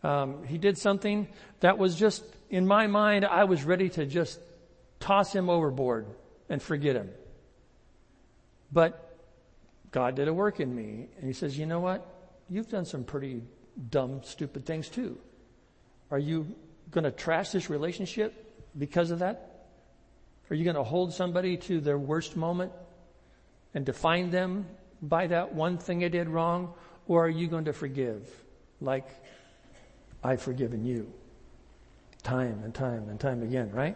Um, 0.04 0.46
he 0.46 0.58
did 0.58 0.78
something 0.78 1.28
that 1.62 1.78
was 1.78 1.96
just, 1.96 2.24
in 2.50 2.68
my 2.68 2.88
mind, 2.88 3.26
I 3.26 3.46
was 3.46 3.64
ready 3.64 3.90
to 3.90 4.06
just 4.06 4.40
toss 5.00 5.34
him 5.34 5.50
overboard 5.50 6.06
and 6.50 6.62
forget 6.62 6.96
him. 6.96 7.10
But 8.72 9.05
God 9.96 10.16
did 10.16 10.28
a 10.28 10.34
work 10.34 10.60
in 10.60 10.76
me, 10.76 11.08
and 11.18 11.26
He 11.26 11.32
says, 11.32 11.58
you 11.58 11.66
know 11.66 11.80
what? 11.80 12.06
You've 12.50 12.68
done 12.68 12.84
some 12.84 13.06
pretty 13.06 13.42
dumb, 13.90 14.24
stupid 14.26 14.66
things 14.66 14.90
too. 14.90 15.18
Are 16.12 16.20
you 16.20 16.54
going 16.92 17.06
to 17.06 17.12
trash 17.12 17.52
this 17.52 17.70
relationship 17.70 18.34
because 18.78 19.10
of 19.10 19.20
that? 19.20 19.68
Are 20.50 20.56
you 20.56 20.66
going 20.66 20.76
to 20.76 20.84
hold 20.84 21.14
somebody 21.14 21.56
to 21.70 21.80
their 21.80 21.98
worst 21.98 22.36
moment 22.36 22.74
and 23.74 23.86
define 23.86 24.32
them 24.32 24.66
by 25.02 25.28
that 25.28 25.56
one 25.56 25.78
thing 25.78 26.04
I 26.04 26.10
did 26.10 26.28
wrong? 26.28 26.74
Or 27.08 27.26
are 27.28 27.30
you 27.30 27.48
going 27.48 27.66
to 27.66 27.74
forgive 27.74 28.30
like 28.82 29.08
I've 30.22 30.42
forgiven 30.42 30.86
you? 30.86 31.10
Time 32.22 32.60
and 32.66 32.76
time 32.76 33.08
and 33.08 33.18
time 33.18 33.44
again, 33.44 33.72
right? 33.72 33.96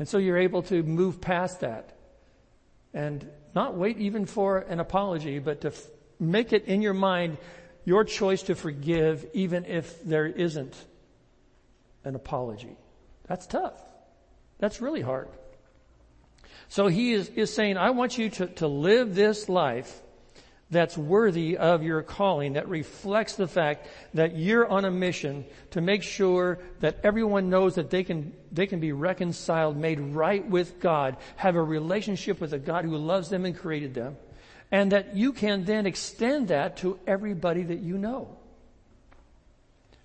And 0.00 0.08
so 0.08 0.18
you're 0.18 0.38
able 0.38 0.62
to 0.64 0.82
move 0.82 1.20
past 1.20 1.60
that 1.60 1.96
and 2.94 3.28
not 3.54 3.74
wait 3.74 3.98
even 3.98 4.26
for 4.26 4.58
an 4.58 4.80
apology, 4.80 5.38
but 5.38 5.62
to 5.62 5.68
f- 5.68 5.86
make 6.18 6.52
it 6.52 6.66
in 6.66 6.82
your 6.82 6.94
mind 6.94 7.38
your 7.84 8.04
choice 8.04 8.42
to 8.42 8.54
forgive 8.54 9.26
even 9.32 9.64
if 9.64 10.02
there 10.04 10.26
isn't 10.26 10.74
an 12.04 12.14
apology. 12.14 12.76
That's 13.26 13.46
tough. 13.46 13.74
That's 14.58 14.80
really 14.80 15.00
hard. 15.00 15.28
So 16.68 16.86
he 16.86 17.12
is, 17.12 17.28
is 17.30 17.52
saying, 17.52 17.76
I 17.76 17.90
want 17.90 18.18
you 18.18 18.30
to, 18.30 18.46
to 18.46 18.68
live 18.68 19.14
this 19.14 19.48
life 19.48 20.01
that's 20.72 20.96
worthy 20.96 21.58
of 21.58 21.82
your 21.82 22.02
calling, 22.02 22.54
that 22.54 22.66
reflects 22.66 23.36
the 23.36 23.46
fact 23.46 23.86
that 24.14 24.36
you're 24.36 24.66
on 24.66 24.86
a 24.86 24.90
mission 24.90 25.44
to 25.70 25.82
make 25.82 26.02
sure 26.02 26.58
that 26.80 26.98
everyone 27.04 27.50
knows 27.50 27.74
that 27.74 27.90
they 27.90 28.02
can, 28.02 28.32
they 28.50 28.66
can 28.66 28.80
be 28.80 28.90
reconciled, 28.92 29.76
made 29.76 30.00
right 30.00 30.44
with 30.48 30.80
God, 30.80 31.18
have 31.36 31.56
a 31.56 31.62
relationship 31.62 32.40
with 32.40 32.54
a 32.54 32.58
God 32.58 32.86
who 32.86 32.96
loves 32.96 33.28
them 33.28 33.44
and 33.44 33.56
created 33.56 33.92
them, 33.92 34.16
and 34.70 34.92
that 34.92 35.14
you 35.14 35.34
can 35.34 35.64
then 35.64 35.84
extend 35.84 36.48
that 36.48 36.78
to 36.78 36.98
everybody 37.06 37.62
that 37.64 37.80
you 37.80 37.98
know. 37.98 38.38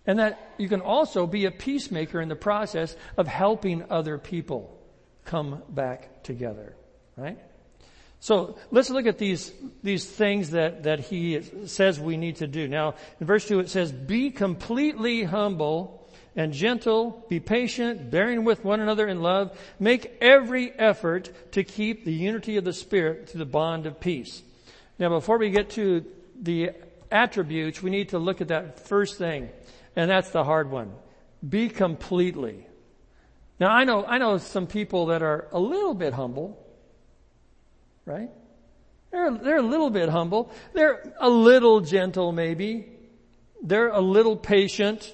And 0.06 0.20
that 0.20 0.54
you 0.58 0.68
can 0.68 0.82
also 0.82 1.26
be 1.26 1.46
a 1.46 1.52
peacemaker 1.52 2.20
in 2.20 2.28
the 2.28 2.36
process 2.36 2.96
of 3.16 3.28
helping 3.28 3.90
other 3.90 4.18
people 4.18 4.78
come 5.24 5.64
back 5.70 6.24
together, 6.24 6.76
right? 7.16 7.38
So 8.20 8.58
let's 8.72 8.90
look 8.90 9.06
at 9.06 9.18
these, 9.18 9.54
these 9.84 10.06
things 10.06 10.52
that, 10.52 10.84
that 10.84 11.00
he 11.00 11.42
says 11.66 12.00
we 12.00 12.18
need 12.18 12.38
to 12.38 12.48
do. 12.48 12.68
Now, 12.68 12.96
in 13.20 13.28
verse 13.28 13.48
2 13.48 13.60
it 13.60 13.70
says, 13.70 13.92
be 13.92 14.32
completely 14.32 15.24
humble 15.24 16.08
and 16.36 16.54
gentle, 16.54 17.26
be 17.30 17.40
patient, 17.40 18.12
bearing 18.12 18.44
with 18.44 18.64
one 18.64 18.80
another 18.80 19.08
in 19.08 19.22
love, 19.22 19.58
make 19.80 20.18
every 20.22 20.72
effort 20.72 21.32
to 21.54 21.64
keep 21.64 22.06
the 22.06 22.14
unity 22.14 22.58
of 22.58 22.64
the 22.64 22.74
Spirit 22.74 23.30
through 23.30 23.40
the 23.40 23.46
bond 23.46 23.86
of 23.86 24.00
peace. 24.00 24.44
Now 25.00 25.10
before 25.10 25.38
we 25.38 25.50
get 25.50 25.72
to 25.72 26.06
the 26.40 26.72
attributes, 27.12 27.82
we 27.82 27.90
need 27.90 28.10
to 28.10 28.20
look 28.20 28.42
at 28.42 28.50
that 28.50 28.80
first 28.88 29.18
thing, 29.18 29.50
and 29.96 30.10
that's 30.10 30.30
the 30.30 30.44
hard 30.44 30.70
one. 30.70 30.92
Be 31.48 31.70
completely. 31.70 32.68
Now 33.60 33.70
I 33.70 33.84
know, 33.84 34.06
I 34.06 34.20
know 34.20 34.38
some 34.38 34.68
people 34.68 35.08
that 35.08 35.24
are 35.24 35.48
a 35.52 35.60
little 35.60 35.96
bit 35.96 36.14
humble, 36.14 36.64
right? 38.08 38.30
They're, 39.12 39.32
they're 39.32 39.58
a 39.58 39.62
little 39.62 39.90
bit 39.90 40.10
humble. 40.10 40.52
They're 40.74 41.14
a 41.20 41.30
little 41.30 41.82
gentle 41.82 42.32
maybe. 42.32 42.88
They're 43.62 43.90
a 43.90 44.02
little 44.02 44.36
patient. 44.38 45.14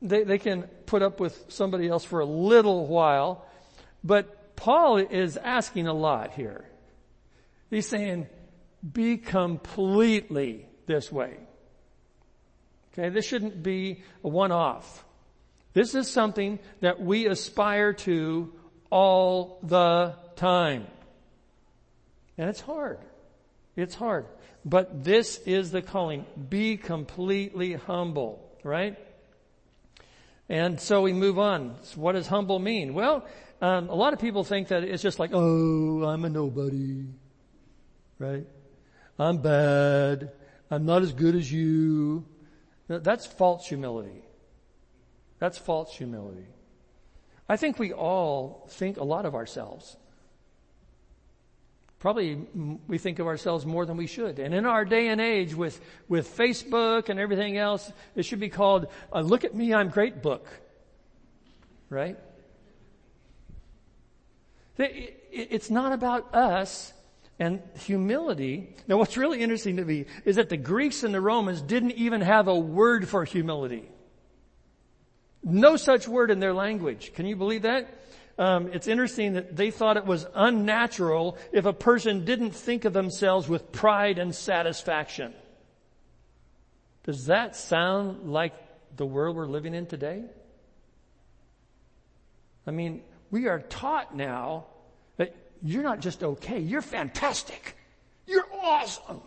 They, 0.00 0.22
they 0.22 0.38
can 0.38 0.62
put 0.86 1.02
up 1.02 1.20
with 1.20 1.46
somebody 1.48 1.88
else 1.88 2.04
for 2.04 2.20
a 2.20 2.26
little 2.26 2.86
while. 2.86 3.44
But 4.04 4.56
Paul 4.56 4.98
is 4.98 5.36
asking 5.36 5.86
a 5.88 5.92
lot 5.92 6.32
here. 6.32 6.64
He's 7.70 7.86
saying, 7.86 8.28
be 8.92 9.16
completely 9.16 10.66
this 10.86 11.10
way. 11.10 11.36
Okay, 12.92 13.08
this 13.10 13.26
shouldn't 13.26 13.62
be 13.62 14.02
a 14.24 14.28
one-off. 14.28 15.04
This 15.72 15.94
is 15.94 16.08
something 16.08 16.58
that 16.80 17.00
we 17.00 17.26
aspire 17.26 17.92
to 17.92 18.52
all 18.90 19.60
the 19.62 20.14
time. 20.36 20.86
And 22.38 22.48
it's 22.48 22.60
hard. 22.60 22.98
It's 23.76 23.94
hard. 23.94 24.26
But 24.64 25.04
this 25.04 25.38
is 25.38 25.70
the 25.70 25.82
calling. 25.82 26.24
Be 26.48 26.76
completely 26.76 27.74
humble, 27.74 28.48
right? 28.62 28.96
And 30.48 30.80
so 30.80 31.02
we 31.02 31.12
move 31.12 31.38
on. 31.38 31.76
So 31.82 32.00
what 32.00 32.12
does 32.12 32.26
humble 32.26 32.58
mean? 32.58 32.94
Well, 32.94 33.26
um, 33.60 33.88
a 33.88 33.94
lot 33.94 34.12
of 34.12 34.20
people 34.20 34.44
think 34.44 34.68
that 34.68 34.84
it's 34.84 35.02
just 35.02 35.18
like, 35.18 35.30
oh, 35.34 36.04
I'm 36.04 36.24
a 36.24 36.30
nobody, 36.30 37.06
right? 38.18 38.46
I'm 39.18 39.38
bad. 39.38 40.30
I'm 40.70 40.86
not 40.86 41.02
as 41.02 41.12
good 41.12 41.34
as 41.34 41.50
you. 41.52 42.24
That's 42.86 43.26
false 43.26 43.66
humility. 43.66 44.22
That's 45.38 45.58
false 45.58 45.94
humility. 45.94 46.46
I 47.48 47.56
think 47.56 47.78
we 47.78 47.92
all 47.92 48.66
think 48.70 48.96
a 48.96 49.04
lot 49.04 49.26
of 49.26 49.34
ourselves. 49.34 49.96
Probably 51.98 52.36
we 52.86 52.98
think 52.98 53.18
of 53.18 53.26
ourselves 53.26 53.66
more 53.66 53.84
than 53.84 53.96
we 53.96 54.06
should. 54.06 54.38
And 54.38 54.54
in 54.54 54.66
our 54.66 54.84
day 54.84 55.08
and 55.08 55.20
age 55.20 55.54
with, 55.54 55.80
with 56.08 56.36
Facebook 56.36 57.08
and 57.08 57.18
everything 57.18 57.56
else, 57.56 57.90
it 58.14 58.24
should 58.24 58.38
be 58.38 58.48
called 58.48 58.86
a 59.12 59.22
Look 59.22 59.44
at 59.44 59.54
Me, 59.54 59.74
I'm 59.74 59.88
Great 59.88 60.22
book. 60.22 60.46
Right? 61.90 62.16
It's 64.78 65.70
not 65.70 65.92
about 65.92 66.34
us 66.34 66.92
and 67.40 67.60
humility. 67.80 68.76
Now 68.86 68.96
what's 68.96 69.16
really 69.16 69.40
interesting 69.40 69.76
to 69.78 69.84
me 69.84 70.06
is 70.24 70.36
that 70.36 70.50
the 70.50 70.56
Greeks 70.56 71.02
and 71.02 71.12
the 71.12 71.20
Romans 71.20 71.60
didn't 71.62 71.92
even 71.92 72.20
have 72.20 72.46
a 72.46 72.56
word 72.56 73.08
for 73.08 73.24
humility. 73.24 73.90
No 75.42 75.76
such 75.76 76.06
word 76.06 76.30
in 76.30 76.38
their 76.38 76.54
language. 76.54 77.12
Can 77.14 77.26
you 77.26 77.34
believe 77.34 77.62
that? 77.62 77.88
Um, 78.38 78.70
it's 78.72 78.86
interesting 78.86 79.32
that 79.32 79.56
they 79.56 79.72
thought 79.72 79.96
it 79.96 80.06
was 80.06 80.24
unnatural 80.32 81.36
if 81.52 81.66
a 81.66 81.72
person 81.72 82.24
didn't 82.24 82.52
think 82.52 82.84
of 82.84 82.92
themselves 82.92 83.48
with 83.48 83.72
pride 83.72 84.18
and 84.18 84.32
satisfaction. 84.32 85.34
Does 87.02 87.26
that 87.26 87.56
sound 87.56 88.30
like 88.30 88.54
the 88.96 89.04
world 89.04 89.34
we're 89.34 89.46
living 89.46 89.74
in 89.74 89.86
today? 89.86 90.22
I 92.64 92.70
mean, 92.70 93.02
we 93.30 93.48
are 93.48 93.58
taught 93.58 94.14
now 94.14 94.66
that 95.16 95.34
you're 95.62 95.82
not 95.82 96.00
just 96.00 96.22
okay, 96.22 96.60
you're 96.60 96.82
fantastic. 96.82 97.76
You're 98.26 98.46
awesome. 98.62 99.20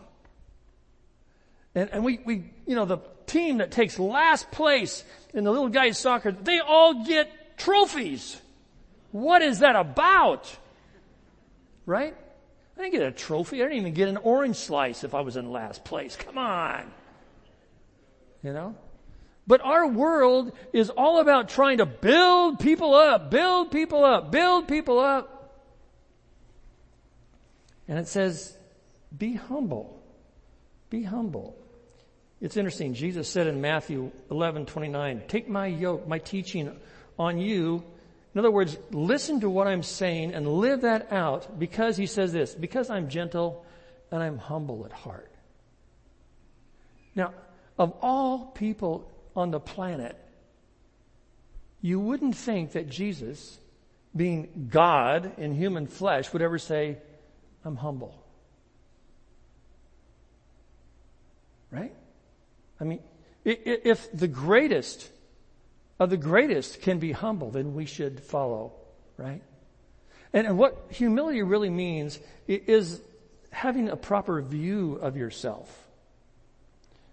And, 1.75 1.89
and 1.91 2.03
we, 2.05 2.19
we, 2.23 2.43
you 2.65 2.75
know, 2.75 2.85
the 2.85 2.99
team 3.25 3.57
that 3.57 3.71
takes 3.71 3.99
last 3.99 4.51
place 4.51 5.03
in 5.33 5.43
the 5.43 5.51
little 5.51 5.69
guys 5.69 5.97
soccer, 5.97 6.31
they 6.31 6.59
all 6.59 7.03
get 7.03 7.57
trophies. 7.57 8.39
What 9.11 9.41
is 9.41 9.59
that 9.59 9.75
about? 9.75 10.49
Right? 11.85 12.15
I 12.77 12.81
didn't 12.81 12.93
get 12.93 13.03
a 13.03 13.11
trophy. 13.11 13.61
I 13.61 13.65
didn't 13.65 13.79
even 13.79 13.93
get 13.93 14.07
an 14.07 14.17
orange 14.17 14.55
slice 14.55 15.03
if 15.03 15.13
I 15.13 15.21
was 15.21 15.35
in 15.35 15.51
last 15.51 15.83
place. 15.83 16.15
Come 16.15 16.37
on. 16.37 16.91
You 18.43 18.53
know? 18.53 18.75
But 19.45 19.61
our 19.61 19.87
world 19.87 20.53
is 20.71 20.89
all 20.89 21.19
about 21.19 21.49
trying 21.49 21.79
to 21.79 21.85
build 21.85 22.59
people 22.59 22.95
up, 22.95 23.29
build 23.29 23.71
people 23.71 24.03
up, 24.03 24.31
build 24.31 24.67
people 24.67 24.99
up. 24.99 25.59
And 27.87 27.99
it 27.99 28.07
says, 28.07 28.55
be 29.17 29.33
humble. 29.33 30.01
Be 30.89 31.03
humble. 31.03 31.57
It's 32.39 32.57
interesting. 32.57 32.93
Jesus 32.93 33.27
said 33.27 33.47
in 33.47 33.61
Matthew 33.61 34.11
11, 34.29 34.65
29, 34.65 35.23
take 35.27 35.49
my 35.49 35.67
yoke, 35.67 36.07
my 36.07 36.17
teaching 36.17 36.75
on 37.19 37.37
you 37.37 37.83
in 38.33 38.39
other 38.39 38.51
words, 38.51 38.77
listen 38.91 39.41
to 39.41 39.49
what 39.49 39.67
I'm 39.67 39.83
saying 39.83 40.33
and 40.33 40.47
live 40.47 40.81
that 40.81 41.11
out 41.11 41.59
because 41.59 41.97
he 41.97 42.05
says 42.05 42.31
this, 42.31 42.53
because 42.55 42.89
I'm 42.89 43.09
gentle 43.09 43.65
and 44.09 44.23
I'm 44.23 44.37
humble 44.37 44.85
at 44.85 44.93
heart. 44.93 45.29
Now, 47.13 47.33
of 47.77 47.93
all 48.01 48.45
people 48.55 49.09
on 49.35 49.51
the 49.51 49.59
planet, 49.59 50.15
you 51.81 51.99
wouldn't 51.99 52.37
think 52.37 52.73
that 52.73 52.89
Jesus, 52.89 53.59
being 54.15 54.69
God 54.71 55.33
in 55.37 55.53
human 55.53 55.87
flesh, 55.87 56.31
would 56.31 56.41
ever 56.41 56.57
say, 56.57 56.99
I'm 57.65 57.75
humble. 57.75 58.15
Right? 61.69 61.93
I 62.79 62.83
mean, 62.85 62.99
if 63.43 64.09
the 64.13 64.27
greatest 64.27 65.09
of 66.01 66.09
the 66.09 66.17
greatest 66.17 66.81
can 66.81 66.97
be 66.97 67.11
humble, 67.11 67.51
then 67.51 67.75
we 67.75 67.85
should 67.85 68.19
follow, 68.21 68.73
right? 69.17 69.43
And, 70.33 70.47
and 70.47 70.57
what 70.57 70.87
humility 70.89 71.43
really 71.43 71.69
means 71.69 72.19
is 72.47 72.99
having 73.51 73.87
a 73.87 73.95
proper 73.95 74.41
view 74.41 74.97
of 74.99 75.15
yourself. 75.15 75.69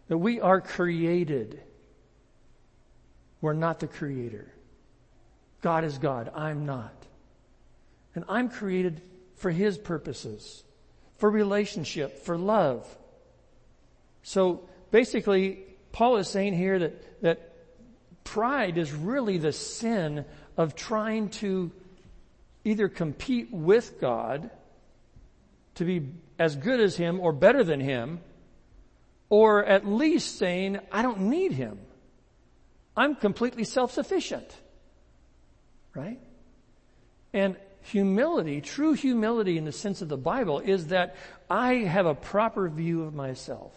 That 0.07 0.17
we 0.17 0.41
are 0.41 0.63
created. 0.63 1.61
We're 3.43 3.53
not 3.53 3.81
the 3.81 3.89
creator. 3.89 4.51
God 5.61 5.85
is 5.85 5.99
God. 5.99 6.31
I'm 6.35 6.65
not. 6.65 6.95
And 8.15 8.25
I'm 8.27 8.49
created 8.49 9.03
for 9.37 9.51
His 9.51 9.77
purposes, 9.77 10.65
for 11.19 11.31
relationship, 11.31 12.25
for 12.25 12.39
love. 12.39 12.89
So 14.23 14.67
basically, 14.91 15.67
Paul 15.93 16.17
is 16.17 16.27
saying 16.27 16.55
here 16.55 16.79
that, 16.79 17.21
that 17.21 17.48
Pride 18.29 18.77
is 18.77 18.93
really 18.93 19.39
the 19.39 19.53
sin 19.53 20.27
of 20.59 20.75
trying 20.75 21.31
to 21.31 21.73
either 22.63 22.87
compete 22.89 23.51
with 23.51 23.99
God 24.03 24.51
to 25.77 25.85
be 25.87 26.11
as 26.39 26.55
good 26.55 26.79
as 26.79 26.95
him 26.95 27.21
or 27.21 27.33
better 27.33 27.65
than 27.65 27.81
him, 27.81 28.21
or 29.31 29.65
at 29.65 29.87
least 29.87 30.37
saying, 30.37 30.79
I 30.93 31.01
don't 31.01 31.21
need 31.31 31.53
him. 31.53 31.79
I'm 32.95 33.15
completely 33.15 33.65
self-sufficient. 33.65 34.55
Right? 35.95 36.21
And 37.33 37.57
humility, 37.81 38.61
true 38.61 38.93
humility 38.93 39.57
in 39.57 39.65
the 39.65 39.73
sense 39.73 40.03
of 40.03 40.11
the 40.11 40.19
Bible 40.19 40.59
is 40.59 40.89
that 40.89 41.17
I 41.49 41.77
have 41.77 42.05
a 42.05 42.15
proper 42.15 42.69
view 42.69 43.05
of 43.05 43.15
myself. 43.15 43.73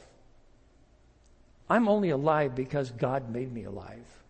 I'm 1.69 1.87
only 1.87 2.09
alive 2.09 2.53
because 2.53 2.91
God 2.91 3.29
made 3.29 3.49
me 3.49 3.63
alive. 3.63 4.20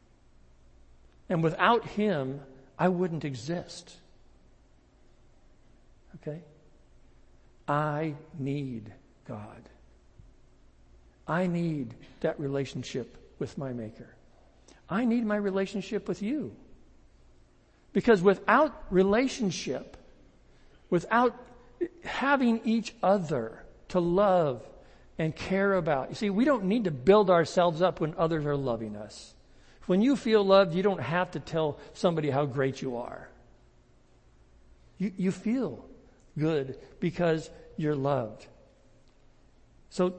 And 1.31 1.41
without 1.41 1.88
Him, 1.88 2.41
I 2.77 2.89
wouldn't 2.89 3.23
exist. 3.23 3.95
Okay? 6.15 6.41
I 7.69 8.15
need 8.38 8.93
God. 9.25 9.69
I 11.25 11.47
need 11.47 11.95
that 12.19 12.38
relationship 12.38 13.17
with 13.39 13.57
my 13.57 13.71
Maker. 13.71 14.13
I 14.89 15.05
need 15.05 15.25
my 15.25 15.38
relationship 15.38 16.09
with 16.09 16.21
you. 16.21 16.53
Because 17.93 18.21
without 18.21 18.83
relationship, 18.89 19.95
without 20.89 21.33
having 22.03 22.59
each 22.65 22.93
other 23.01 23.63
to 23.88 24.01
love 24.01 24.67
and 25.17 25.33
care 25.33 25.75
about, 25.75 26.09
you 26.09 26.15
see, 26.15 26.29
we 26.29 26.43
don't 26.43 26.65
need 26.65 26.83
to 26.83 26.91
build 26.91 27.29
ourselves 27.29 27.81
up 27.81 28.01
when 28.01 28.13
others 28.17 28.45
are 28.45 28.57
loving 28.57 28.97
us. 28.97 29.33
When 29.88 30.01
you 30.01 30.15
feel 30.15 30.43
loved, 30.43 30.73
you 30.73 30.83
don't 30.83 31.01
have 31.01 31.31
to 31.31 31.39
tell 31.39 31.79
somebody 31.93 32.29
how 32.29 32.45
great 32.45 32.81
you 32.81 32.97
are. 32.97 33.27
You, 34.97 35.11
you 35.17 35.31
feel 35.31 35.85
good 36.38 36.77
because 37.00 37.50
you're 37.77 37.95
loved. 37.95 38.45
So 39.89 40.13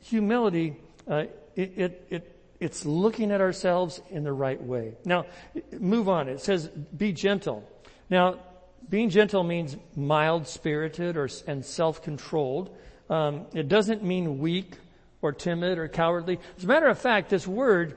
humility, 0.00 0.76
uh, 1.08 1.24
it, 1.54 1.72
it, 1.76 2.06
it, 2.10 2.38
it's 2.58 2.86
looking 2.86 3.30
at 3.30 3.40
ourselves 3.40 4.00
in 4.10 4.24
the 4.24 4.32
right 4.32 4.60
way. 4.60 4.94
Now, 5.04 5.26
move 5.78 6.08
on. 6.08 6.28
It 6.28 6.40
says, 6.40 6.68
be 6.68 7.12
gentle. 7.12 7.68
Now, 8.08 8.38
being 8.88 9.10
gentle 9.10 9.42
means 9.44 9.76
mild 9.94 10.46
spirited 10.48 11.16
or, 11.16 11.28
and 11.46 11.64
self-controlled. 11.64 12.76
Um, 13.08 13.46
it 13.54 13.68
doesn't 13.68 14.02
mean 14.02 14.38
weak 14.38 14.76
or 15.20 15.32
timid 15.32 15.78
or 15.78 15.88
cowardly. 15.88 16.40
As 16.56 16.64
a 16.64 16.66
matter 16.66 16.88
of 16.88 16.98
fact, 16.98 17.30
this 17.30 17.46
word, 17.46 17.96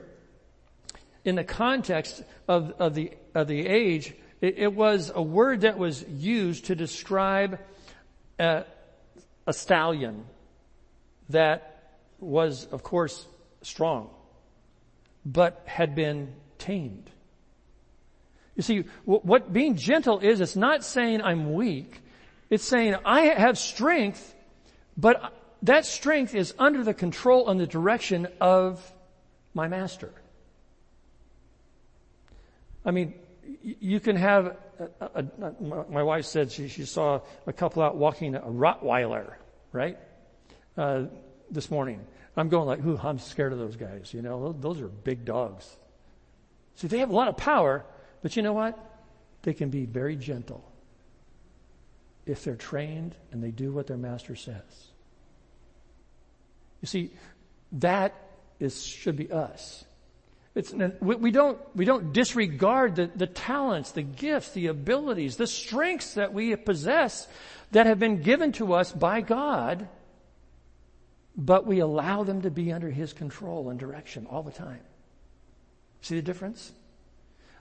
in 1.26 1.34
the 1.34 1.44
context 1.44 2.22
of, 2.48 2.72
of 2.78 2.94
the, 2.94 3.10
of 3.34 3.48
the 3.48 3.66
age, 3.66 4.14
it, 4.40 4.58
it 4.58 4.72
was 4.72 5.10
a 5.12 5.20
word 5.20 5.62
that 5.62 5.76
was 5.76 6.04
used 6.08 6.66
to 6.66 6.76
describe 6.76 7.58
a, 8.38 8.64
a 9.46 9.52
stallion 9.52 10.24
that 11.28 11.98
was, 12.20 12.66
of 12.66 12.84
course, 12.84 13.26
strong, 13.62 14.08
but 15.24 15.62
had 15.66 15.96
been 15.96 16.32
tamed. 16.58 17.10
You 18.54 18.62
see, 18.62 18.84
what 19.04 19.52
being 19.52 19.76
gentle 19.76 20.20
is, 20.20 20.40
it's 20.40 20.56
not 20.56 20.82
saying 20.82 21.20
I'm 21.20 21.52
weak. 21.52 22.00
It's 22.48 22.64
saying 22.64 22.94
I 23.04 23.22
have 23.22 23.58
strength, 23.58 24.34
but 24.96 25.34
that 25.62 25.84
strength 25.84 26.34
is 26.34 26.54
under 26.58 26.84
the 26.84 26.94
control 26.94 27.50
and 27.50 27.60
the 27.60 27.66
direction 27.66 28.28
of 28.40 28.80
my 29.52 29.68
master. 29.68 30.12
I 32.86 32.92
mean, 32.92 33.14
you 33.62 33.98
can 33.98 34.14
have, 34.14 34.56
a, 35.00 35.24
a, 35.40 35.84
my 35.90 36.04
wife 36.04 36.24
said 36.24 36.52
she, 36.52 36.68
she 36.68 36.84
saw 36.84 37.20
a 37.46 37.52
couple 37.52 37.82
out 37.82 37.96
walking 37.96 38.36
a 38.36 38.40
Rottweiler, 38.40 39.34
right? 39.72 39.98
Uh, 40.78 41.06
this 41.50 41.70
morning. 41.70 42.00
I'm 42.36 42.48
going 42.48 42.66
like, 42.66 42.84
ooh, 42.84 42.98
I'm 43.02 43.18
scared 43.18 43.52
of 43.52 43.58
those 43.58 43.76
guys. 43.76 44.14
You 44.14 44.22
know, 44.22 44.52
those 44.52 44.80
are 44.80 44.88
big 44.88 45.24
dogs. 45.24 45.68
See, 46.76 46.86
they 46.86 46.98
have 46.98 47.10
a 47.10 47.14
lot 47.14 47.28
of 47.28 47.36
power, 47.36 47.84
but 48.22 48.36
you 48.36 48.42
know 48.42 48.52
what? 48.52 48.78
They 49.42 49.54
can 49.54 49.70
be 49.70 49.86
very 49.86 50.16
gentle 50.16 50.64
if 52.24 52.44
they're 52.44 52.56
trained 52.56 53.16
and 53.32 53.42
they 53.42 53.50
do 53.50 53.72
what 53.72 53.86
their 53.86 53.96
master 53.96 54.36
says. 54.36 54.90
You 56.82 56.86
see, 56.86 57.10
that 57.72 58.14
is, 58.60 58.84
should 58.84 59.16
be 59.16 59.32
us. 59.32 59.84
It's, 60.56 60.72
we 61.02 61.30
don't, 61.30 61.58
we 61.76 61.84
don't 61.84 62.14
disregard 62.14 62.96
the, 62.96 63.10
the 63.14 63.26
talents, 63.26 63.92
the 63.92 64.00
gifts, 64.00 64.52
the 64.52 64.68
abilities, 64.68 65.36
the 65.36 65.46
strengths 65.46 66.14
that 66.14 66.32
we 66.32 66.56
possess 66.56 67.28
that 67.72 67.84
have 67.84 67.98
been 67.98 68.22
given 68.22 68.52
to 68.52 68.72
us 68.72 68.90
by 68.90 69.20
God, 69.20 69.86
but 71.36 71.66
we 71.66 71.80
allow 71.80 72.24
them 72.24 72.40
to 72.40 72.50
be 72.50 72.72
under 72.72 72.88
His 72.88 73.12
control 73.12 73.68
and 73.68 73.78
direction 73.78 74.26
all 74.30 74.42
the 74.42 74.50
time. 74.50 74.80
See 76.00 76.16
the 76.16 76.22
difference? 76.22 76.72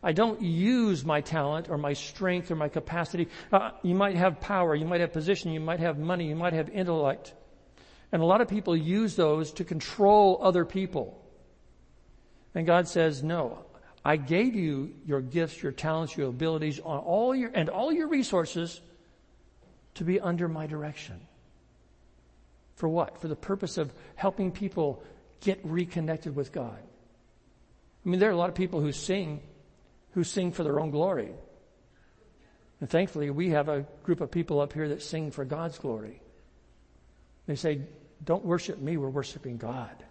I 0.01 0.13
don't 0.13 0.41
use 0.41 1.03
my 1.03 1.19
talent 1.19 1.69
or 1.69 1.77
my 1.77 1.91
strength 1.91 2.49
or 2.49 2.55
my 2.55 2.69
capacity. 2.69 3.27
Uh, 3.51 3.71
you 3.83 3.95
might 3.95 4.15
have 4.15 4.39
power, 4.39 4.73
you 4.73 4.85
might 4.85 5.01
have 5.01 5.11
position, 5.11 5.51
you 5.51 5.59
might 5.59 5.81
have 5.81 5.97
money, 5.97 6.29
you 6.29 6.35
might 6.35 6.53
have 6.53 6.69
intellect. 6.69 7.33
And 8.13 8.21
a 8.21 8.25
lot 8.25 8.39
of 8.39 8.47
people 8.47 8.73
use 8.73 9.17
those 9.17 9.51
to 9.53 9.65
control 9.65 10.39
other 10.41 10.63
people. 10.63 11.21
And 12.55 12.65
God 12.65 12.87
says, 12.87 13.21
no, 13.21 13.65
I 14.03 14.15
gave 14.15 14.55
you 14.55 14.93
your 15.05 15.21
gifts, 15.21 15.61
your 15.61 15.73
talents, 15.73 16.15
your 16.15 16.29
abilities, 16.29 16.79
all 16.79 17.35
your, 17.35 17.51
and 17.53 17.69
all 17.69 17.91
your 17.91 18.07
resources 18.07 18.79
to 19.95 20.03
be 20.03 20.19
under 20.19 20.47
my 20.47 20.65
direction. 20.65 21.19
For 22.75 22.87
what? 22.87 23.19
For 23.19 23.27
the 23.27 23.35
purpose 23.35 23.77
of 23.77 23.93
helping 24.15 24.51
people 24.51 25.03
get 25.41 25.59
reconnected 25.63 26.35
with 26.35 26.51
God. 26.51 26.77
I 28.05 28.09
mean, 28.09 28.19
there 28.19 28.29
are 28.29 28.33
a 28.33 28.37
lot 28.37 28.49
of 28.49 28.55
people 28.55 28.79
who 28.79 28.91
sing, 28.91 29.41
who 30.11 30.23
sing 30.23 30.51
for 30.51 30.63
their 30.63 30.79
own 30.79 30.91
glory. 30.91 31.31
And 32.79 32.89
thankfully, 32.89 33.29
we 33.29 33.49
have 33.49 33.67
a 33.67 33.85
group 34.03 34.21
of 34.21 34.31
people 34.31 34.61
up 34.61 34.73
here 34.73 34.89
that 34.89 35.01
sing 35.01 35.31
for 35.31 35.43
God's 35.43 35.77
glory. 35.77 36.21
They 37.47 37.55
say, 37.55 37.81
don't 38.23 38.45
worship 38.45 38.79
me, 38.79 38.97
we're 38.97 39.09
worshiping 39.09 39.57
God. 39.57 40.03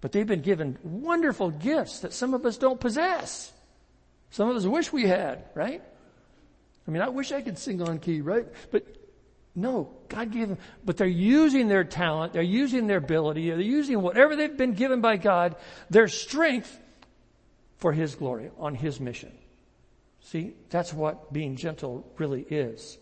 But 0.00 0.12
they've 0.12 0.26
been 0.26 0.42
given 0.42 0.78
wonderful 0.82 1.50
gifts 1.50 2.00
that 2.00 2.12
some 2.12 2.34
of 2.34 2.44
us 2.44 2.58
don't 2.58 2.78
possess. 2.80 3.52
Some 4.30 4.48
of 4.48 4.56
us 4.56 4.66
wish 4.66 4.92
we 4.92 5.06
had, 5.06 5.44
right? 5.54 5.82
I 6.86 6.90
mean, 6.90 7.02
I 7.02 7.08
wish 7.08 7.32
I 7.32 7.42
could 7.42 7.58
sing 7.58 7.82
on 7.82 7.98
key, 7.98 8.20
right? 8.20 8.46
But 8.70 8.84
no, 9.54 9.90
God 10.08 10.32
gave 10.32 10.48
them, 10.48 10.58
but 10.84 10.98
they're 10.98 11.06
using 11.06 11.68
their 11.68 11.82
talent, 11.84 12.34
they're 12.34 12.42
using 12.42 12.86
their 12.86 12.98
ability, 12.98 13.48
they're 13.48 13.60
using 13.60 14.02
whatever 14.02 14.36
they've 14.36 14.56
been 14.56 14.74
given 14.74 15.00
by 15.00 15.16
God, 15.16 15.56
their 15.88 16.08
strength 16.08 16.78
for 17.78 17.92
His 17.92 18.14
glory, 18.14 18.50
on 18.58 18.74
His 18.74 19.00
mission. 19.00 19.32
See, 20.20 20.54
that's 20.70 20.92
what 20.92 21.32
being 21.32 21.56
gentle 21.56 22.06
really 22.18 22.42
is. 22.42 22.98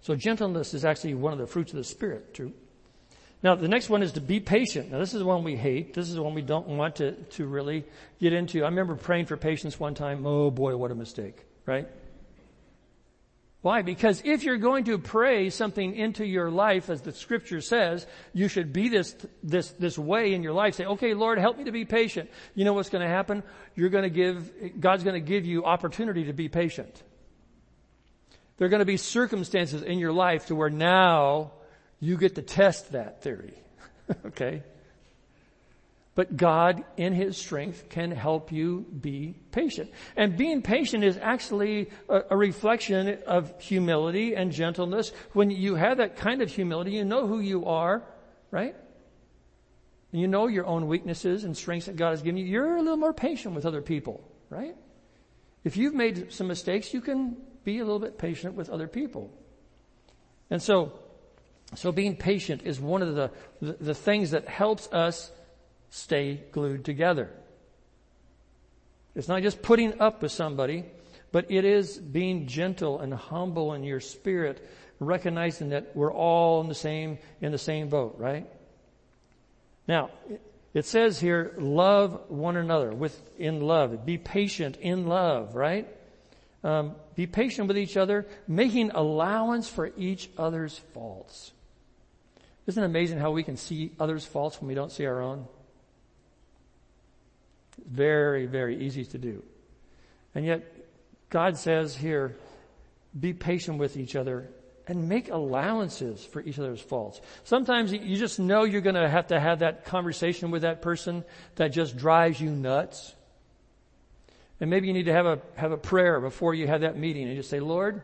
So 0.00 0.16
gentleness 0.16 0.72
is 0.72 0.84
actually 0.84 1.14
one 1.14 1.32
of 1.32 1.38
the 1.38 1.46
fruits 1.46 1.72
of 1.72 1.78
the 1.78 1.84
Spirit, 1.84 2.32
too. 2.32 2.52
Now, 3.42 3.54
the 3.54 3.68
next 3.68 3.90
one 3.90 4.02
is 4.02 4.12
to 4.12 4.20
be 4.20 4.40
patient. 4.40 4.90
Now, 4.90 4.98
this 4.98 5.12
is 5.12 5.20
the 5.20 5.26
one 5.26 5.44
we 5.44 5.56
hate. 5.56 5.94
This 5.94 6.08
is 6.08 6.14
the 6.14 6.22
one 6.22 6.34
we 6.34 6.42
don't 6.42 6.66
want 6.68 6.96
to, 6.96 7.12
to 7.12 7.46
really 7.46 7.84
get 8.18 8.32
into. 8.32 8.62
I 8.62 8.68
remember 8.68 8.96
praying 8.96 9.26
for 9.26 9.36
patience 9.36 9.78
one 9.78 9.94
time. 9.94 10.26
Oh 10.26 10.50
boy, 10.50 10.76
what 10.76 10.90
a 10.90 10.94
mistake, 10.94 11.44
right? 11.66 11.86
Why? 13.66 13.82
Because 13.82 14.22
if 14.24 14.44
you're 14.44 14.58
going 14.58 14.84
to 14.84 14.96
pray 14.96 15.50
something 15.50 15.96
into 15.96 16.24
your 16.24 16.50
life, 16.50 16.88
as 16.88 17.02
the 17.02 17.12
scripture 17.12 17.60
says, 17.60 18.06
you 18.32 18.46
should 18.46 18.72
be 18.72 18.88
this, 18.88 19.16
this, 19.42 19.70
this 19.72 19.98
way 19.98 20.34
in 20.34 20.44
your 20.44 20.52
life. 20.52 20.76
Say, 20.76 20.84
okay, 20.84 21.14
Lord, 21.14 21.38
help 21.38 21.58
me 21.58 21.64
to 21.64 21.72
be 21.72 21.84
patient. 21.84 22.30
You 22.54 22.64
know 22.64 22.74
what's 22.74 22.90
going 22.90 23.02
to 23.02 23.12
happen? 23.12 23.42
You're 23.74 23.88
going 23.88 24.04
to 24.04 24.10
give, 24.10 24.52
God's 24.78 25.02
going 25.02 25.14
to 25.14 25.26
give 25.26 25.46
you 25.46 25.64
opportunity 25.64 26.24
to 26.26 26.32
be 26.32 26.48
patient. 26.48 27.02
There 28.56 28.66
are 28.66 28.70
going 28.70 28.80
to 28.80 28.86
be 28.86 28.96
circumstances 28.96 29.82
in 29.82 29.98
your 29.98 30.12
life 30.12 30.46
to 30.46 30.54
where 30.54 30.70
now 30.70 31.50
you 32.00 32.16
get 32.16 32.34
to 32.36 32.42
test 32.42 32.92
that 32.92 33.22
theory. 33.22 33.54
okay? 34.26 34.62
But 36.16 36.36
God, 36.36 36.82
in 36.96 37.12
His 37.12 37.36
strength, 37.36 37.90
can 37.90 38.10
help 38.10 38.50
you 38.50 38.86
be 39.00 39.34
patient. 39.52 39.90
And 40.16 40.36
being 40.36 40.62
patient 40.62 41.04
is 41.04 41.18
actually 41.18 41.90
a, 42.08 42.22
a, 42.30 42.36
reflection 42.36 43.18
of 43.26 43.52
humility 43.60 44.34
and 44.34 44.50
gentleness. 44.50 45.12
When 45.34 45.50
you 45.50 45.74
have 45.74 45.98
that 45.98 46.16
kind 46.16 46.40
of 46.40 46.50
humility, 46.50 46.92
you 46.92 47.04
know 47.04 47.26
who 47.26 47.40
you 47.40 47.66
are, 47.66 48.02
right? 48.50 48.74
And 50.12 50.20
you 50.20 50.26
know 50.26 50.46
your 50.46 50.64
own 50.64 50.86
weaknesses 50.86 51.44
and 51.44 51.54
strengths 51.54 51.84
that 51.84 51.96
God 51.96 52.10
has 52.10 52.22
given 52.22 52.38
you. 52.38 52.46
You're 52.46 52.76
a 52.76 52.80
little 52.80 52.96
more 52.96 53.12
patient 53.12 53.54
with 53.54 53.66
other 53.66 53.82
people, 53.82 54.26
right? 54.48 54.74
If 55.64 55.76
you've 55.76 55.94
made 55.94 56.32
some 56.32 56.46
mistakes, 56.46 56.94
you 56.94 57.02
can 57.02 57.36
be 57.62 57.80
a 57.80 57.84
little 57.84 57.98
bit 57.98 58.16
patient 58.16 58.54
with 58.54 58.70
other 58.70 58.88
people. 58.88 59.30
And 60.48 60.62
so, 60.62 60.98
so 61.74 61.92
being 61.92 62.16
patient 62.16 62.62
is 62.64 62.80
one 62.80 63.02
of 63.02 63.14
the, 63.14 63.30
the, 63.60 63.72
the 63.72 63.94
things 63.94 64.30
that 64.30 64.48
helps 64.48 64.88
us 64.92 65.30
stay 65.90 66.42
glued 66.52 66.84
together. 66.84 67.30
It's 69.14 69.28
not 69.28 69.42
just 69.42 69.62
putting 69.62 70.00
up 70.00 70.22
with 70.22 70.32
somebody, 70.32 70.84
but 71.32 71.50
it 71.50 71.64
is 71.64 71.96
being 71.96 72.46
gentle 72.46 73.00
and 73.00 73.12
humble 73.12 73.72
in 73.72 73.82
your 73.82 74.00
spirit 74.00 74.66
recognizing 75.00 75.70
that 75.70 75.94
we're 75.94 76.12
all 76.12 76.60
in 76.60 76.68
the 76.68 76.74
same, 76.74 77.18
in 77.40 77.52
the 77.52 77.58
same 77.58 77.88
boat, 77.88 78.16
right? 78.18 78.46
Now, 79.88 80.10
it 80.74 80.84
says 80.84 81.18
here, 81.18 81.54
love 81.58 82.28
one 82.28 82.56
another 82.56 82.92
with, 82.92 83.18
in 83.38 83.60
love. 83.60 84.04
Be 84.04 84.18
patient 84.18 84.76
in 84.76 85.06
love, 85.06 85.54
right? 85.54 85.88
Um, 86.66 86.96
be 87.14 87.28
patient 87.28 87.68
with 87.68 87.78
each 87.78 87.96
other, 87.96 88.26
making 88.48 88.90
allowance 88.90 89.68
for 89.68 89.92
each 89.96 90.28
other's 90.36 90.76
faults. 90.94 91.52
Isn't 92.66 92.82
it 92.82 92.86
amazing 92.86 93.20
how 93.20 93.30
we 93.30 93.44
can 93.44 93.56
see 93.56 93.92
others' 94.00 94.26
faults 94.26 94.60
when 94.60 94.66
we 94.66 94.74
don't 94.74 94.90
see 94.90 95.06
our 95.06 95.22
own? 95.22 95.46
Very, 97.88 98.46
very 98.46 98.84
easy 98.84 99.04
to 99.04 99.16
do. 99.16 99.44
And 100.34 100.44
yet, 100.44 100.64
God 101.30 101.56
says 101.56 101.94
here, 101.94 102.36
be 103.18 103.32
patient 103.32 103.78
with 103.78 103.96
each 103.96 104.16
other 104.16 104.48
and 104.88 105.08
make 105.08 105.30
allowances 105.30 106.24
for 106.24 106.42
each 106.42 106.58
other's 106.58 106.80
faults. 106.80 107.20
Sometimes 107.44 107.92
you 107.92 108.16
just 108.16 108.40
know 108.40 108.64
you're 108.64 108.80
going 108.80 108.96
to 108.96 109.08
have 109.08 109.28
to 109.28 109.38
have 109.38 109.60
that 109.60 109.84
conversation 109.84 110.50
with 110.50 110.62
that 110.62 110.82
person 110.82 111.22
that 111.54 111.68
just 111.68 111.96
drives 111.96 112.40
you 112.40 112.50
nuts. 112.50 113.14
And 114.60 114.70
maybe 114.70 114.86
you 114.86 114.92
need 114.92 115.06
to 115.06 115.12
have 115.12 115.26
a, 115.26 115.40
have 115.56 115.72
a 115.72 115.76
prayer 115.76 116.20
before 116.20 116.54
you 116.54 116.66
have 116.66 116.80
that 116.80 116.96
meeting 116.96 117.28
and 117.28 117.36
just 117.36 117.50
say, 117.50 117.60
Lord, 117.60 118.02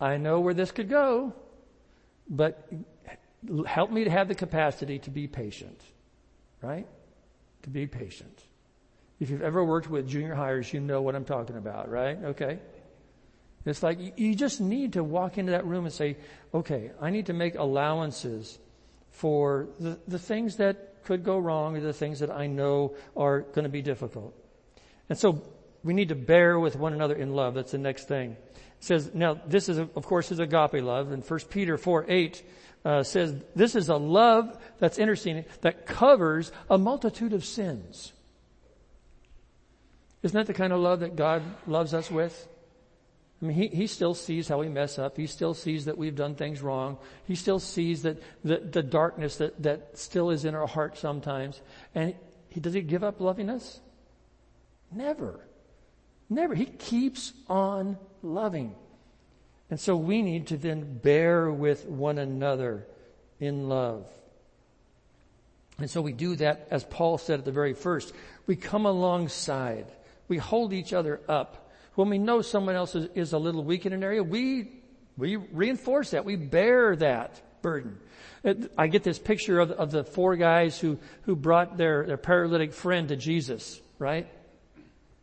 I 0.00 0.16
know 0.16 0.40
where 0.40 0.54
this 0.54 0.70
could 0.70 0.88
go, 0.88 1.34
but 2.28 2.68
help 3.66 3.90
me 3.90 4.04
to 4.04 4.10
have 4.10 4.28
the 4.28 4.34
capacity 4.34 4.98
to 5.00 5.10
be 5.10 5.26
patient. 5.26 5.80
Right? 6.62 6.86
To 7.62 7.70
be 7.70 7.86
patient. 7.86 8.42
If 9.20 9.30
you've 9.30 9.42
ever 9.42 9.64
worked 9.64 9.90
with 9.90 10.08
junior 10.08 10.34
hires, 10.34 10.72
you 10.72 10.80
know 10.80 11.02
what 11.02 11.14
I'm 11.14 11.24
talking 11.24 11.56
about, 11.56 11.90
right? 11.90 12.16
Okay. 12.24 12.58
It's 13.66 13.82
like 13.82 13.98
you 14.16 14.34
just 14.34 14.60
need 14.60 14.94
to 14.94 15.04
walk 15.04 15.36
into 15.36 15.52
that 15.52 15.66
room 15.66 15.84
and 15.84 15.92
say, 15.92 16.16
okay, 16.54 16.92
I 17.00 17.10
need 17.10 17.26
to 17.26 17.32
make 17.32 17.56
allowances 17.56 18.58
for 19.10 19.68
the, 19.80 19.98
the 20.06 20.18
things 20.18 20.56
that 20.56 21.04
could 21.04 21.24
go 21.24 21.38
wrong 21.38 21.76
or 21.76 21.80
the 21.80 21.92
things 21.92 22.20
that 22.20 22.30
I 22.30 22.46
know 22.46 22.94
are 23.16 23.40
going 23.40 23.64
to 23.64 23.70
be 23.70 23.82
difficult. 23.82 24.34
And 25.08 25.18
so 25.18 25.42
we 25.84 25.94
need 25.94 26.08
to 26.08 26.14
bear 26.14 26.58
with 26.58 26.76
one 26.76 26.92
another 26.92 27.14
in 27.14 27.34
love. 27.34 27.54
That's 27.54 27.72
the 27.72 27.78
next 27.78 28.08
thing. 28.08 28.32
It 28.32 28.84
says, 28.84 29.10
now 29.14 29.40
this 29.46 29.68
is, 29.68 29.78
of 29.78 30.06
course, 30.06 30.30
is 30.30 30.38
agape 30.38 30.82
love. 30.82 31.12
And 31.12 31.24
1 31.24 31.40
Peter 31.50 31.76
4, 31.76 32.06
8 32.08 32.42
uh, 32.84 33.02
says, 33.02 33.34
this 33.54 33.74
is 33.74 33.88
a 33.88 33.96
love 33.96 34.56
that's 34.78 34.98
interesting, 34.98 35.44
that 35.62 35.86
covers 35.86 36.52
a 36.70 36.78
multitude 36.78 37.32
of 37.32 37.44
sins. 37.44 38.12
Isn't 40.22 40.36
that 40.36 40.46
the 40.46 40.54
kind 40.54 40.72
of 40.72 40.80
love 40.80 41.00
that 41.00 41.16
God 41.16 41.42
loves 41.66 41.94
us 41.94 42.10
with? 42.10 42.48
I 43.40 43.46
mean, 43.46 43.56
he, 43.56 43.68
he 43.68 43.86
still 43.86 44.14
sees 44.14 44.48
how 44.48 44.58
we 44.58 44.68
mess 44.68 44.98
up. 44.98 45.16
He 45.16 45.28
still 45.28 45.54
sees 45.54 45.84
that 45.84 45.96
we've 45.96 46.16
done 46.16 46.34
things 46.34 46.60
wrong. 46.60 46.98
He 47.24 47.36
still 47.36 47.60
sees 47.60 48.02
that 48.02 48.20
the, 48.42 48.58
the 48.58 48.82
darkness 48.82 49.36
that, 49.36 49.62
that 49.62 49.96
still 49.96 50.30
is 50.30 50.44
in 50.44 50.56
our 50.56 50.66
heart 50.66 50.98
sometimes. 50.98 51.60
And 51.94 52.14
he, 52.48 52.58
does 52.58 52.74
he 52.74 52.80
give 52.80 53.04
up 53.04 53.20
loving 53.20 53.48
us? 53.48 53.80
Never. 54.90 55.47
Never. 56.30 56.54
He 56.54 56.66
keeps 56.66 57.32
on 57.48 57.96
loving. 58.22 58.74
And 59.70 59.78
so 59.78 59.96
we 59.96 60.22
need 60.22 60.48
to 60.48 60.56
then 60.56 60.98
bear 60.98 61.50
with 61.50 61.86
one 61.86 62.18
another 62.18 62.86
in 63.40 63.68
love. 63.68 64.06
And 65.78 65.88
so 65.88 66.00
we 66.00 66.12
do 66.12 66.36
that, 66.36 66.68
as 66.70 66.84
Paul 66.84 67.18
said 67.18 67.38
at 67.38 67.44
the 67.44 67.52
very 67.52 67.74
first. 67.74 68.12
We 68.46 68.56
come 68.56 68.86
alongside. 68.86 69.86
We 70.26 70.38
hold 70.38 70.72
each 70.72 70.92
other 70.92 71.20
up. 71.28 71.70
When 71.94 72.08
we 72.08 72.18
know 72.18 72.42
someone 72.42 72.74
else 72.74 72.94
is, 72.94 73.08
is 73.14 73.32
a 73.32 73.38
little 73.38 73.62
weak 73.62 73.86
in 73.86 73.92
an 73.92 74.02
area, 74.02 74.22
we, 74.22 74.72
we 75.16 75.36
reinforce 75.36 76.10
that. 76.10 76.24
We 76.24 76.36
bear 76.36 76.96
that 76.96 77.40
burden. 77.62 77.98
Uh, 78.44 78.54
I 78.76 78.86
get 78.86 79.02
this 79.02 79.18
picture 79.18 79.60
of, 79.60 79.70
of 79.72 79.90
the 79.90 80.04
four 80.04 80.36
guys 80.36 80.78
who, 80.78 80.98
who 81.22 81.36
brought 81.36 81.76
their, 81.76 82.06
their 82.06 82.16
paralytic 82.16 82.72
friend 82.72 83.08
to 83.08 83.16
Jesus, 83.16 83.80
right? 83.98 84.28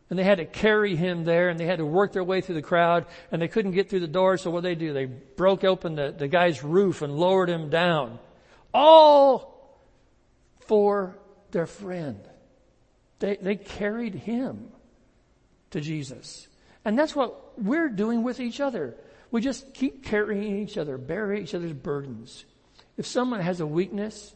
And 0.08 0.18
they 0.18 0.24
had 0.24 0.38
to 0.38 0.44
carry 0.44 0.94
him 0.94 1.24
there 1.24 1.48
and 1.48 1.58
they 1.58 1.66
had 1.66 1.78
to 1.78 1.86
work 1.86 2.12
their 2.12 2.22
way 2.22 2.40
through 2.40 2.54
the 2.54 2.62
crowd 2.62 3.06
and 3.32 3.42
they 3.42 3.48
couldn't 3.48 3.72
get 3.72 3.90
through 3.90 4.00
the 4.00 4.06
door. 4.06 4.36
So 4.36 4.50
what 4.50 4.62
did 4.62 4.78
they 4.78 4.86
do? 4.86 4.92
They 4.92 5.06
broke 5.06 5.64
open 5.64 5.96
the, 5.96 6.14
the 6.16 6.28
guy's 6.28 6.62
roof 6.62 7.02
and 7.02 7.16
lowered 7.16 7.48
him 7.48 7.70
down. 7.70 8.18
All 8.72 9.56
for 10.60 11.18
their 11.50 11.66
friend. 11.66 12.20
They, 13.18 13.36
they 13.36 13.56
carried 13.56 14.14
him 14.14 14.68
to 15.70 15.80
Jesus. 15.80 16.46
And 16.84 16.98
that's 16.98 17.16
what 17.16 17.58
we're 17.60 17.88
doing 17.88 18.22
with 18.22 18.40
each 18.40 18.60
other. 18.60 18.94
We 19.30 19.40
just 19.40 19.74
keep 19.74 20.04
carrying 20.04 20.58
each 20.62 20.78
other, 20.78 20.98
bearing 20.98 21.42
each 21.42 21.54
other's 21.54 21.72
burdens. 21.72 22.44
If 22.96 23.06
someone 23.06 23.40
has 23.40 23.60
a 23.60 23.66
weakness, 23.66 24.34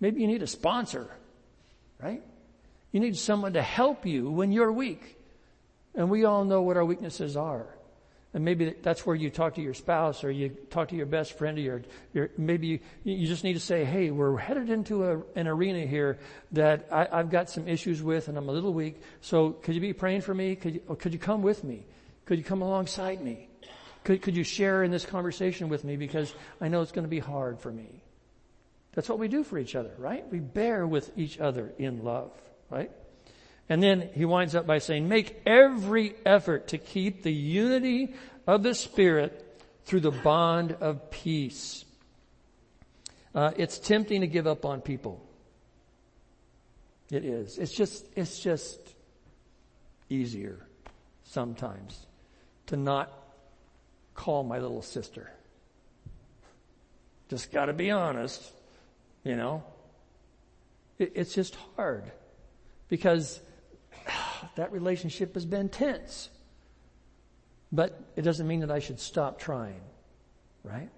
maybe 0.00 0.20
you 0.20 0.26
need 0.26 0.42
a 0.42 0.46
sponsor, 0.46 1.08
right? 2.00 2.22
You 2.92 3.00
need 3.00 3.16
someone 3.16 3.54
to 3.54 3.62
help 3.62 4.06
you 4.06 4.30
when 4.30 4.52
you're 4.52 4.72
weak. 4.72 5.18
And 5.94 6.10
we 6.10 6.24
all 6.24 6.44
know 6.44 6.62
what 6.62 6.76
our 6.76 6.84
weaknesses 6.84 7.36
are. 7.36 7.66
And 8.34 8.44
maybe 8.44 8.74
that's 8.80 9.04
where 9.04 9.14
you 9.14 9.28
talk 9.28 9.56
to 9.56 9.60
your 9.60 9.74
spouse 9.74 10.24
or 10.24 10.30
you 10.30 10.50
talk 10.70 10.88
to 10.88 10.96
your 10.96 11.04
best 11.04 11.36
friend 11.36 11.58
or 11.58 11.60
your, 11.60 11.82
your 12.14 12.30
maybe 12.38 12.66
you, 12.66 12.78
you 13.04 13.26
just 13.26 13.44
need 13.44 13.52
to 13.54 13.60
say, 13.60 13.84
hey, 13.84 14.10
we're 14.10 14.38
headed 14.38 14.70
into 14.70 15.04
a, 15.04 15.22
an 15.36 15.46
arena 15.46 15.86
here 15.86 16.18
that 16.52 16.88
I, 16.90 17.18
have 17.18 17.30
got 17.30 17.50
some 17.50 17.68
issues 17.68 18.02
with 18.02 18.28
and 18.28 18.38
I'm 18.38 18.48
a 18.48 18.52
little 18.52 18.72
weak. 18.72 19.02
So 19.20 19.50
could 19.50 19.74
you 19.74 19.82
be 19.82 19.92
praying 19.92 20.22
for 20.22 20.32
me? 20.32 20.56
Could 20.56 20.74
you, 20.74 20.96
could 20.98 21.12
you 21.12 21.18
come 21.18 21.42
with 21.42 21.62
me? 21.62 21.84
Could 22.24 22.38
you 22.38 22.44
come 22.44 22.62
alongside 22.62 23.20
me? 23.22 23.48
Could, 24.04 24.22
could 24.22 24.36
you 24.36 24.44
share 24.44 24.82
in 24.82 24.90
this 24.90 25.04
conversation 25.04 25.68
with 25.68 25.84
me 25.84 25.96
because 25.96 26.34
I 26.60 26.68
know 26.68 26.80
it's 26.80 26.92
going 26.92 27.04
to 27.04 27.10
be 27.10 27.18
hard 27.18 27.60
for 27.60 27.70
me. 27.70 28.02
That's 28.94 29.08
what 29.08 29.18
we 29.18 29.28
do 29.28 29.44
for 29.44 29.58
each 29.58 29.74
other, 29.74 29.92
right? 29.98 30.24
We 30.30 30.38
bear 30.38 30.86
with 30.86 31.16
each 31.16 31.38
other 31.38 31.72
in 31.78 32.02
love, 32.02 32.32
right? 32.72 32.90
And 33.68 33.82
then 33.82 34.10
he 34.14 34.24
winds 34.24 34.54
up 34.54 34.66
by 34.66 34.78
saying, 34.78 35.08
make 35.08 35.40
every 35.46 36.14
effort 36.26 36.68
to 36.68 36.78
keep 36.78 37.22
the 37.22 37.32
unity 37.32 38.14
of 38.46 38.62
the 38.62 38.74
Spirit 38.74 39.60
through 39.84 40.00
the 40.00 40.10
bond 40.10 40.72
of 40.80 41.10
peace. 41.10 41.84
Uh, 43.34 43.52
it's 43.56 43.78
tempting 43.78 44.20
to 44.20 44.26
give 44.26 44.46
up 44.46 44.64
on 44.64 44.80
people. 44.80 45.24
It 47.10 47.24
is. 47.24 47.58
It's 47.58 47.72
just, 47.72 48.06
it's 48.16 48.40
just 48.40 48.78
easier 50.08 50.66
sometimes 51.24 52.06
to 52.66 52.76
not 52.76 53.12
call 54.14 54.44
my 54.44 54.58
little 54.58 54.82
sister. 54.82 55.30
Just 57.28 57.50
gotta 57.50 57.72
be 57.72 57.90
honest, 57.90 58.42
you 59.24 59.36
know. 59.36 59.62
It, 60.98 61.12
it's 61.14 61.34
just 61.34 61.56
hard 61.76 62.12
because 62.92 63.40
that 64.56 64.70
relationship 64.70 65.32
has 65.32 65.46
been 65.46 65.70
tense. 65.70 66.28
But 67.72 67.98
it 68.16 68.20
doesn't 68.20 68.46
mean 68.46 68.60
that 68.60 68.70
I 68.70 68.80
should 68.80 69.00
stop 69.00 69.38
trying, 69.38 69.80
right? 70.62 70.90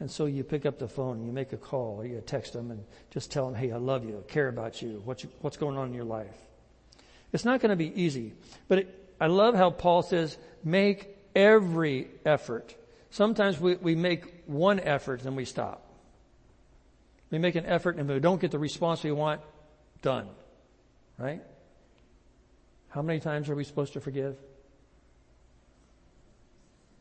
And 0.00 0.10
so 0.10 0.24
you 0.24 0.42
pick 0.42 0.64
up 0.64 0.78
the 0.78 0.88
phone 0.88 1.18
and 1.18 1.26
you 1.26 1.32
make 1.32 1.52
a 1.52 1.58
call 1.58 2.00
or 2.00 2.06
you 2.06 2.22
text 2.24 2.54
them 2.54 2.70
and 2.70 2.82
just 3.10 3.30
tell 3.30 3.44
them, 3.44 3.54
hey, 3.54 3.72
I 3.72 3.76
love 3.76 4.06
you, 4.06 4.24
I 4.26 4.32
care 4.32 4.48
about 4.48 4.80
you, 4.80 5.02
what's, 5.04 5.26
what's 5.42 5.58
going 5.58 5.76
on 5.76 5.88
in 5.88 5.94
your 5.94 6.06
life. 6.06 6.34
It's 7.30 7.44
not 7.44 7.60
going 7.60 7.70
to 7.70 7.76
be 7.76 7.92
easy, 8.02 8.32
but 8.66 8.78
it, 8.78 9.14
I 9.20 9.26
love 9.26 9.54
how 9.54 9.68
Paul 9.68 10.00
says, 10.00 10.38
make 10.64 11.14
every 11.36 12.08
effort. 12.24 12.74
Sometimes 13.10 13.60
we, 13.60 13.74
we 13.74 13.94
make 13.94 14.44
one 14.46 14.80
effort 14.80 15.26
and 15.26 15.36
we 15.36 15.44
stop. 15.44 15.86
We 17.30 17.36
make 17.36 17.54
an 17.54 17.66
effort 17.66 17.98
and 17.98 18.08
we 18.08 18.18
don't 18.18 18.40
get 18.40 18.50
the 18.50 18.58
response 18.58 19.04
we 19.04 19.12
want, 19.12 19.42
done. 20.00 20.26
Right? 21.22 21.40
How 22.88 23.00
many 23.00 23.20
times 23.20 23.48
are 23.48 23.54
we 23.54 23.62
supposed 23.62 23.92
to 23.92 24.00
forgive? 24.00 24.36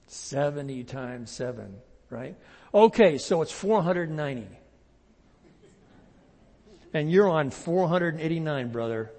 70 0.06 0.84
times 0.84 1.32
7, 1.32 1.74
right? 2.12 2.36
Okay, 2.72 3.18
so 3.18 3.42
it's 3.42 3.52
490. 3.52 4.48
And 6.94 7.12
you're 7.12 7.30
on 7.30 7.50
489, 7.50 8.72
brother. 8.72 9.12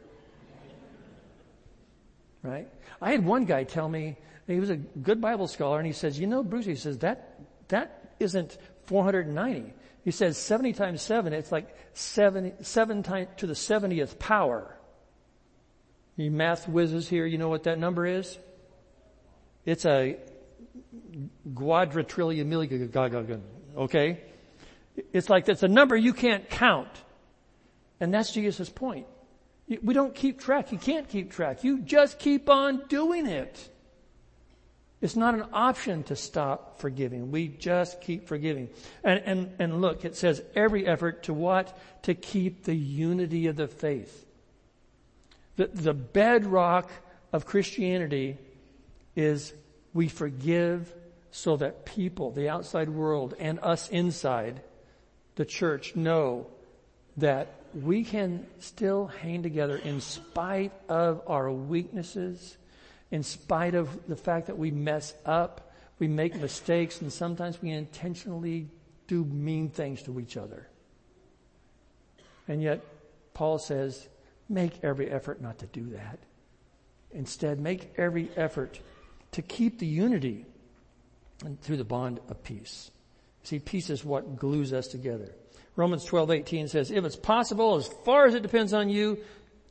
Right? 2.45 2.69
I 3.01 3.11
had 3.11 3.27
one 3.27 3.45
guy 3.45 3.65
tell 3.65 3.88
me, 3.88 4.17
he 4.47 4.61
was 4.61 4.71
a 4.71 4.77
good 4.77 5.21
Bible 5.21 5.49
scholar, 5.49 5.79
and 5.79 5.87
he 5.87 5.93
says, 5.93 6.17
you 6.17 6.29
know, 6.29 6.45
Bruce, 6.45 6.65
he 6.65 6.77
says, 6.77 6.99
that, 6.99 7.41
that 7.69 8.15
isn't 8.21 8.57
490. 8.85 9.73
He 10.05 10.12
says 10.12 10.38
70 10.38 10.75
times 10.75 11.03
7, 11.03 11.33
it's 11.33 11.51
like 11.51 11.77
70, 11.95 12.62
7 12.62 13.03
times 13.03 13.29
to 13.38 13.49
the 13.49 13.55
70th 13.55 14.21
power. 14.21 14.77
You 16.23 16.31
math 16.31 16.69
whizzes 16.69 17.09
here, 17.09 17.27
you 17.27 17.37
know 17.37 17.49
what 17.49 17.65
that 17.65 17.79
number 17.79 18.07
is? 18.07 18.39
It's 19.65 19.85
a 19.85 20.19
quadrillion 21.55 22.49
million, 22.49 23.43
okay? 23.77 24.21
It's 25.13 25.29
like 25.29 25.47
that's 25.47 25.65
a 25.65 25.69
number 25.69 25.97
you 25.97 26.13
can't 26.13 26.49
count. 26.49 26.91
And 27.99 28.15
that's 28.15 28.33
Jesus' 28.33 28.69
point. 28.69 29.07
We 29.83 29.95
don't 29.95 30.15
keep 30.15 30.41
track. 30.41 30.71
You 30.71 30.79
can't 30.79 31.09
keep 31.09 31.33
track. 31.33 31.65
You 31.65 31.81
just 31.81 32.19
keep 32.19 32.49
on 32.49 32.83
doing 32.89 33.27
it. 33.27 33.69
It's 35.01 35.17
not 35.17 35.35
an 35.35 35.47
option 35.53 36.05
to 36.05 36.17
stop 36.17 36.79
forgiving. 36.79 37.33
We 37.33 37.49
just 37.49 38.01
keep 38.01 38.29
forgiving. 38.29 38.69
And, 39.03 39.23
and, 39.25 39.55
and 39.59 39.81
look, 39.81 40.05
it 40.05 40.15
says 40.15 40.41
every 40.55 40.87
effort 40.87 41.25
to 41.25 41.35
what? 41.35 41.77
To 42.03 42.15
keep 42.15 42.65
the 42.65 42.75
unity 42.75 43.49
of 43.49 43.57
the 43.57 43.67
faith. 43.67 44.27
The, 45.57 45.67
the 45.67 45.95
bedrock 45.95 46.91
of 47.33 47.47
Christianity 47.47 48.38
is 49.15 49.53
we 49.93 50.09
forgive 50.09 50.93
so 51.31 51.57
that 51.57 51.85
people, 51.85 52.31
the 52.31 52.49
outside 52.49 52.88
world, 52.88 53.35
and 53.38 53.59
us 53.62 53.88
inside 53.88 54.61
the 55.37 55.45
church 55.45 55.97
know 55.97 56.47
that 57.17 57.49
we 57.75 58.05
can 58.05 58.47
still 58.59 59.07
hang 59.07 59.43
together 59.43 59.77
in 59.77 60.01
spite 60.01 60.73
of 60.88 61.23
our 61.27 61.51
weaknesses, 61.51 62.57
in 63.11 63.23
spite 63.23 63.75
of 63.75 63.88
the 64.09 64.17
fact 64.17 64.47
that 64.47 64.59
we 64.59 64.71
mess 64.71 65.15
up, 65.25 65.73
we 65.99 66.09
make 66.09 66.35
mistakes, 66.35 67.01
and 67.01 67.12
sometimes 67.12 67.61
we 67.62 67.71
intentionally 67.71 68.69
do 69.07 69.25
mean 69.25 69.71
things 69.71 70.03
to 70.03 70.21
each 70.21 70.37
other. 70.37 70.69
And 72.49 72.62
yet, 72.62 72.85
Paul 73.35 73.59
says, 73.59 74.07
make 74.53 74.85
every 74.85 75.11
effort 75.11 75.41
not 75.41 75.59
to 75.59 75.67
do 75.67 75.91
that. 75.91 76.19
Instead, 77.12 77.59
make 77.59 77.93
every 77.97 78.31
effort 78.37 78.79
to 79.33 79.43
keep 79.43 79.79
the 79.79 79.87
unity 79.87 80.47
through 81.62 81.77
the 81.77 81.85
bond 81.85 82.21
of 82.29 82.43
peace. 82.45 82.91
See, 83.43 83.59
peace 83.59 83.91
is 83.91 84.05
what 84.05 84.37
glues 84.37 84.73
us 84.73 84.87
together. 84.87 85.35
Romans 85.75 86.05
12, 86.05 86.31
18 86.31 86.69
says, 86.69 86.91
if 86.91 87.05
it's 87.05 87.17
possible, 87.17 87.77
as 87.77 87.88
far 88.05 88.27
as 88.27 88.35
it 88.35 88.43
depends 88.43 88.73
on 88.73 88.88
you, 88.88 89.19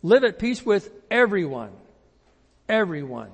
live 0.02 0.24
at 0.24 0.39
peace 0.39 0.65
with 0.65 0.91
everyone. 1.10 1.72
Everyone. 2.67 3.30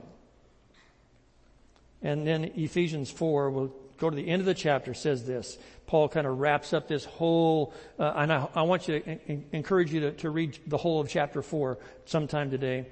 And 2.02 2.28
then 2.28 2.52
Ephesians 2.56 3.10
4, 3.10 3.50
we'll 3.50 3.74
go 3.98 4.10
to 4.10 4.16
the 4.16 4.28
end 4.28 4.40
of 4.42 4.46
the 4.46 4.54
chapter, 4.54 4.94
says 4.94 5.26
this. 5.26 5.58
Paul 5.86 6.10
kind 6.10 6.28
of 6.28 6.40
wraps 6.40 6.74
up 6.74 6.88
this 6.88 7.06
whole, 7.06 7.74
uh, 7.98 8.14
and 8.16 8.32
I, 8.32 8.48
I, 8.56 8.62
want 8.64 8.88
you 8.88 9.00
to 9.00 9.20
encourage 9.52 9.94
you 9.94 10.02
to, 10.02 10.12
to 10.14 10.30
read 10.30 10.60
the 10.68 10.78
whole 10.78 11.00
of 11.00 11.10
chapter 11.10 11.42
4 11.42 11.78
sometime 12.06 12.50
today. 12.50 12.88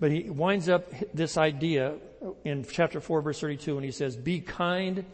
But 0.00 0.10
he 0.10 0.30
winds 0.30 0.68
up 0.68 0.90
this 1.14 1.36
idea 1.36 1.94
in 2.44 2.64
chapter 2.64 3.00
4 3.00 3.20
verse 3.22 3.40
32 3.40 3.76
and 3.76 3.84
he 3.84 3.92
says, 3.92 4.16
be 4.16 4.40
kind 4.40 5.04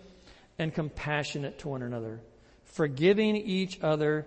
and 0.59 0.73
compassionate 0.73 1.59
to 1.61 1.69
one 1.69 1.83
another, 1.83 2.21
forgiving 2.65 3.37
each 3.37 3.81
other 3.83 4.27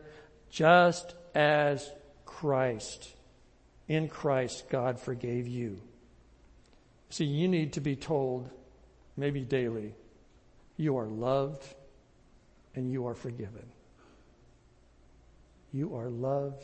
just 0.49 1.15
as 1.33 1.89
Christ, 2.25 3.09
in 3.87 4.07
Christ, 4.07 4.69
God 4.69 4.99
forgave 4.99 5.47
you. 5.47 5.81
See, 7.09 7.25
you 7.25 7.47
need 7.47 7.73
to 7.73 7.81
be 7.81 7.95
told, 7.95 8.49
maybe 9.17 9.41
daily, 9.41 9.95
you 10.79 10.97
are 10.97 11.07
loved 11.07 11.61
and 12.73 12.89
you 12.89 13.05
are 13.05 13.13
forgiven. 13.13 13.65
You 15.73 15.97
are 15.97 16.09
loved 16.09 16.63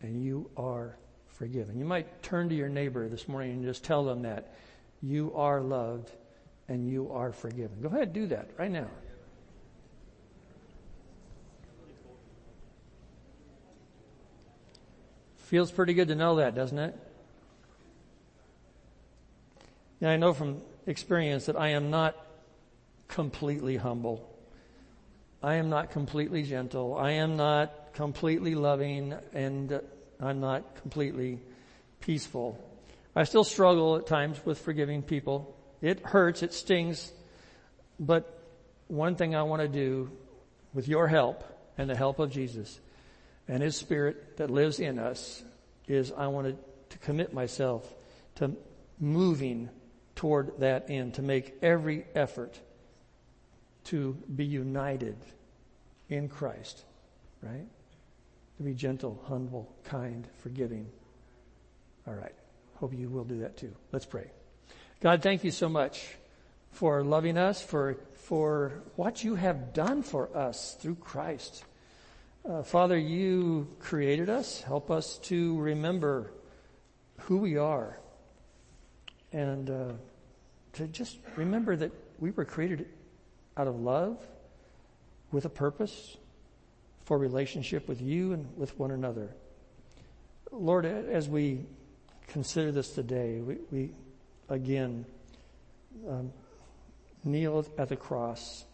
and 0.00 0.24
you 0.24 0.48
are 0.56 0.96
forgiven. 1.28 1.78
You 1.78 1.84
might 1.84 2.22
turn 2.22 2.48
to 2.48 2.54
your 2.54 2.70
neighbor 2.70 3.06
this 3.06 3.28
morning 3.28 3.50
and 3.52 3.62
just 3.62 3.84
tell 3.84 4.02
them 4.02 4.22
that 4.22 4.54
you 5.02 5.30
are 5.36 5.60
loved 5.60 6.10
and 6.68 6.88
you 6.88 7.12
are 7.12 7.32
forgiven. 7.32 7.82
Go 7.82 7.88
ahead, 7.88 8.14
do 8.14 8.28
that 8.28 8.48
right 8.56 8.70
now. 8.70 8.88
Feels 15.36 15.70
pretty 15.70 15.92
good 15.92 16.08
to 16.08 16.14
know 16.14 16.36
that, 16.36 16.54
doesn't 16.54 16.78
it? 16.78 16.96
Yeah, 20.00 20.12
I 20.12 20.16
know 20.16 20.32
from 20.32 20.62
experience 20.86 21.44
that 21.44 21.56
I 21.56 21.68
am 21.68 21.90
not 21.90 22.16
completely 23.10 23.76
humble. 23.76 24.26
I 25.42 25.54
am 25.54 25.68
not 25.68 25.90
completely 25.90 26.42
gentle. 26.42 26.96
I 26.96 27.12
am 27.12 27.36
not 27.36 27.94
completely 27.94 28.54
loving 28.54 29.14
and 29.32 29.80
I'm 30.20 30.40
not 30.40 30.76
completely 30.76 31.40
peaceful. 32.00 32.58
I 33.14 33.24
still 33.24 33.44
struggle 33.44 33.96
at 33.96 34.06
times 34.06 34.44
with 34.44 34.58
forgiving 34.58 35.02
people. 35.02 35.56
It 35.80 36.04
hurts, 36.04 36.42
it 36.42 36.52
stings, 36.52 37.12
but 37.98 38.38
one 38.88 39.16
thing 39.16 39.34
I 39.34 39.42
want 39.42 39.62
to 39.62 39.68
do 39.68 40.10
with 40.74 40.88
your 40.88 41.08
help 41.08 41.42
and 41.78 41.88
the 41.88 41.96
help 41.96 42.18
of 42.18 42.30
Jesus 42.30 42.78
and 43.48 43.62
His 43.62 43.76
Spirit 43.76 44.36
that 44.36 44.50
lives 44.50 44.78
in 44.78 44.98
us 44.98 45.42
is 45.88 46.12
I 46.12 46.28
wanted 46.28 46.58
to 46.90 46.98
commit 46.98 47.32
myself 47.32 47.92
to 48.36 48.52
moving 48.98 49.70
toward 50.14 50.60
that 50.60 50.90
end, 50.90 51.14
to 51.14 51.22
make 51.22 51.54
every 51.62 52.04
effort 52.14 52.60
to 53.84 54.16
be 54.34 54.44
united 54.44 55.16
in 56.08 56.28
Christ, 56.28 56.84
right? 57.42 57.66
To 58.58 58.62
be 58.62 58.74
gentle, 58.74 59.22
humble, 59.26 59.72
kind, 59.84 60.26
forgiving. 60.38 60.86
All 62.06 62.14
right. 62.14 62.34
Hope 62.76 62.94
you 62.94 63.08
will 63.08 63.24
do 63.24 63.40
that 63.40 63.56
too. 63.56 63.72
Let's 63.92 64.06
pray. 64.06 64.30
God, 65.00 65.22
thank 65.22 65.44
you 65.44 65.50
so 65.50 65.68
much 65.68 66.06
for 66.72 67.02
loving 67.02 67.36
us, 67.36 67.62
for, 67.62 67.96
for 68.14 68.82
what 68.96 69.24
you 69.24 69.34
have 69.34 69.72
done 69.72 70.02
for 70.02 70.34
us 70.36 70.76
through 70.80 70.96
Christ. 70.96 71.64
Uh, 72.48 72.62
Father, 72.62 72.98
you 72.98 73.68
created 73.80 74.30
us. 74.30 74.62
Help 74.62 74.90
us 74.90 75.18
to 75.24 75.58
remember 75.58 76.32
who 77.20 77.38
we 77.38 77.56
are 77.56 77.98
and 79.32 79.70
uh, 79.70 79.92
to 80.72 80.86
just 80.88 81.18
remember 81.36 81.76
that 81.76 81.92
we 82.18 82.30
were 82.30 82.44
created 82.44 82.88
out 83.60 83.68
of 83.68 83.78
love 83.78 84.16
with 85.32 85.44
a 85.44 85.50
purpose 85.50 86.16
for 87.04 87.18
relationship 87.18 87.86
with 87.88 88.00
you 88.00 88.32
and 88.32 88.48
with 88.56 88.78
one 88.78 88.90
another. 88.90 89.28
Lord, 90.50 90.86
as 90.86 91.28
we 91.28 91.66
consider 92.28 92.72
this 92.72 92.88
today, 92.94 93.40
we, 93.40 93.58
we 93.70 93.90
again 94.48 95.04
um, 96.08 96.32
kneel 97.22 97.66
at 97.76 97.90
the 97.90 97.96
cross 97.96 98.64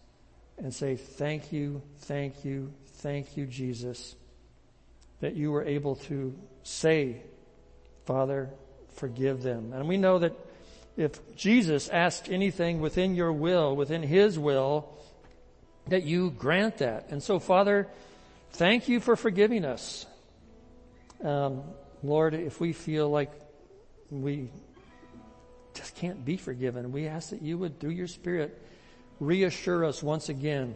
and 0.57 0.73
say, 0.73 0.95
Thank 0.95 1.53
you, 1.53 1.83
thank 2.03 2.45
you, 2.45 2.73
thank 2.99 3.37
you, 3.37 3.47
Jesus, 3.47 4.15
that 5.21 5.35
you 5.35 5.51
were 5.51 5.65
able 5.65 5.97
to 5.97 6.33
say, 6.63 7.23
Father, 8.05 8.51
forgive 8.95 9.43
them. 9.43 9.73
And 9.73 9.89
we 9.89 9.97
know 9.97 10.21
that 10.21 10.33
if 10.97 11.37
Jesus 11.37 11.89
asks 11.89 12.29
anything 12.29 12.81
within 12.81 13.15
your 13.15 13.33
will, 13.33 13.77
within 13.77 14.03
His 14.03 14.39
will, 14.39 14.89
that 15.89 16.05
you 16.05 16.31
grant 16.31 16.79
that. 16.79 17.09
And 17.11 17.23
so, 17.23 17.39
Father, 17.39 17.89
thank 18.53 18.89
you 18.89 19.01
for 19.01 19.17
forgiving 19.17 19.65
us. 19.65 20.07
Um, 21.23 21.63
Lord, 22.03 22.35
if 22.35 22.61
we 22.61 22.73
feel 22.73 23.09
like 23.09 23.31
we 24.11 24.51
just 25.75 25.95
can't 25.97 26.25
be 26.25 26.37
forgiven, 26.37 26.93
we 26.93 27.07
ask 27.07 27.31
that 27.31 27.43
you 27.43 27.59
would, 27.59 27.79
through 27.79 27.91
your 27.91 28.09
Spirit, 28.09 28.61
reassure 29.21 29.85
us 29.85 30.03
once 30.03 30.29
again 30.29 30.75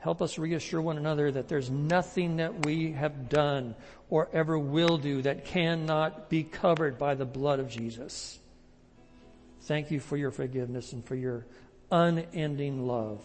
Help 0.00 0.22
us 0.22 0.38
reassure 0.38 0.80
one 0.80 0.96
another 0.96 1.30
that 1.30 1.48
there's 1.48 1.70
nothing 1.70 2.38
that 2.38 2.64
we 2.64 2.92
have 2.92 3.28
done 3.28 3.74
or 4.08 4.30
ever 4.32 4.58
will 4.58 4.96
do 4.96 5.20
that 5.22 5.44
cannot 5.44 6.30
be 6.30 6.42
covered 6.42 6.98
by 6.98 7.14
the 7.14 7.26
blood 7.26 7.60
of 7.60 7.68
Jesus. 7.68 8.38
Thank 9.62 9.90
you 9.90 10.00
for 10.00 10.16
your 10.16 10.30
forgiveness 10.30 10.92
and 10.92 11.04
for 11.04 11.14
your 11.14 11.46
unending 11.90 12.86
love. 12.86 13.20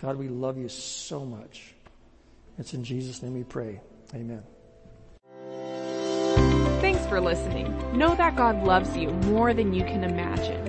God, 0.00 0.16
we 0.16 0.28
love 0.28 0.56
you 0.58 0.68
so 0.68 1.24
much. 1.24 1.74
It's 2.58 2.74
in 2.74 2.84
Jesus' 2.84 3.22
name 3.22 3.32
we 3.34 3.44
pray. 3.44 3.80
Amen. 4.14 4.42
Thanks 6.80 7.06
for 7.06 7.20
listening. 7.20 7.72
Know 7.96 8.14
that 8.14 8.36
God 8.36 8.64
loves 8.64 8.94
you 8.96 9.10
more 9.10 9.54
than 9.54 9.74
you 9.74 9.84
can 9.84 10.04
imagine. 10.04 10.68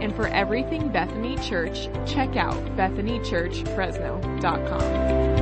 And 0.00 0.14
for 0.14 0.28
everything 0.28 0.90
Bethany 0.90 1.36
Church, 1.38 1.88
check 2.06 2.36
out 2.36 2.54
bethanychurchfresno.com. 2.76 5.37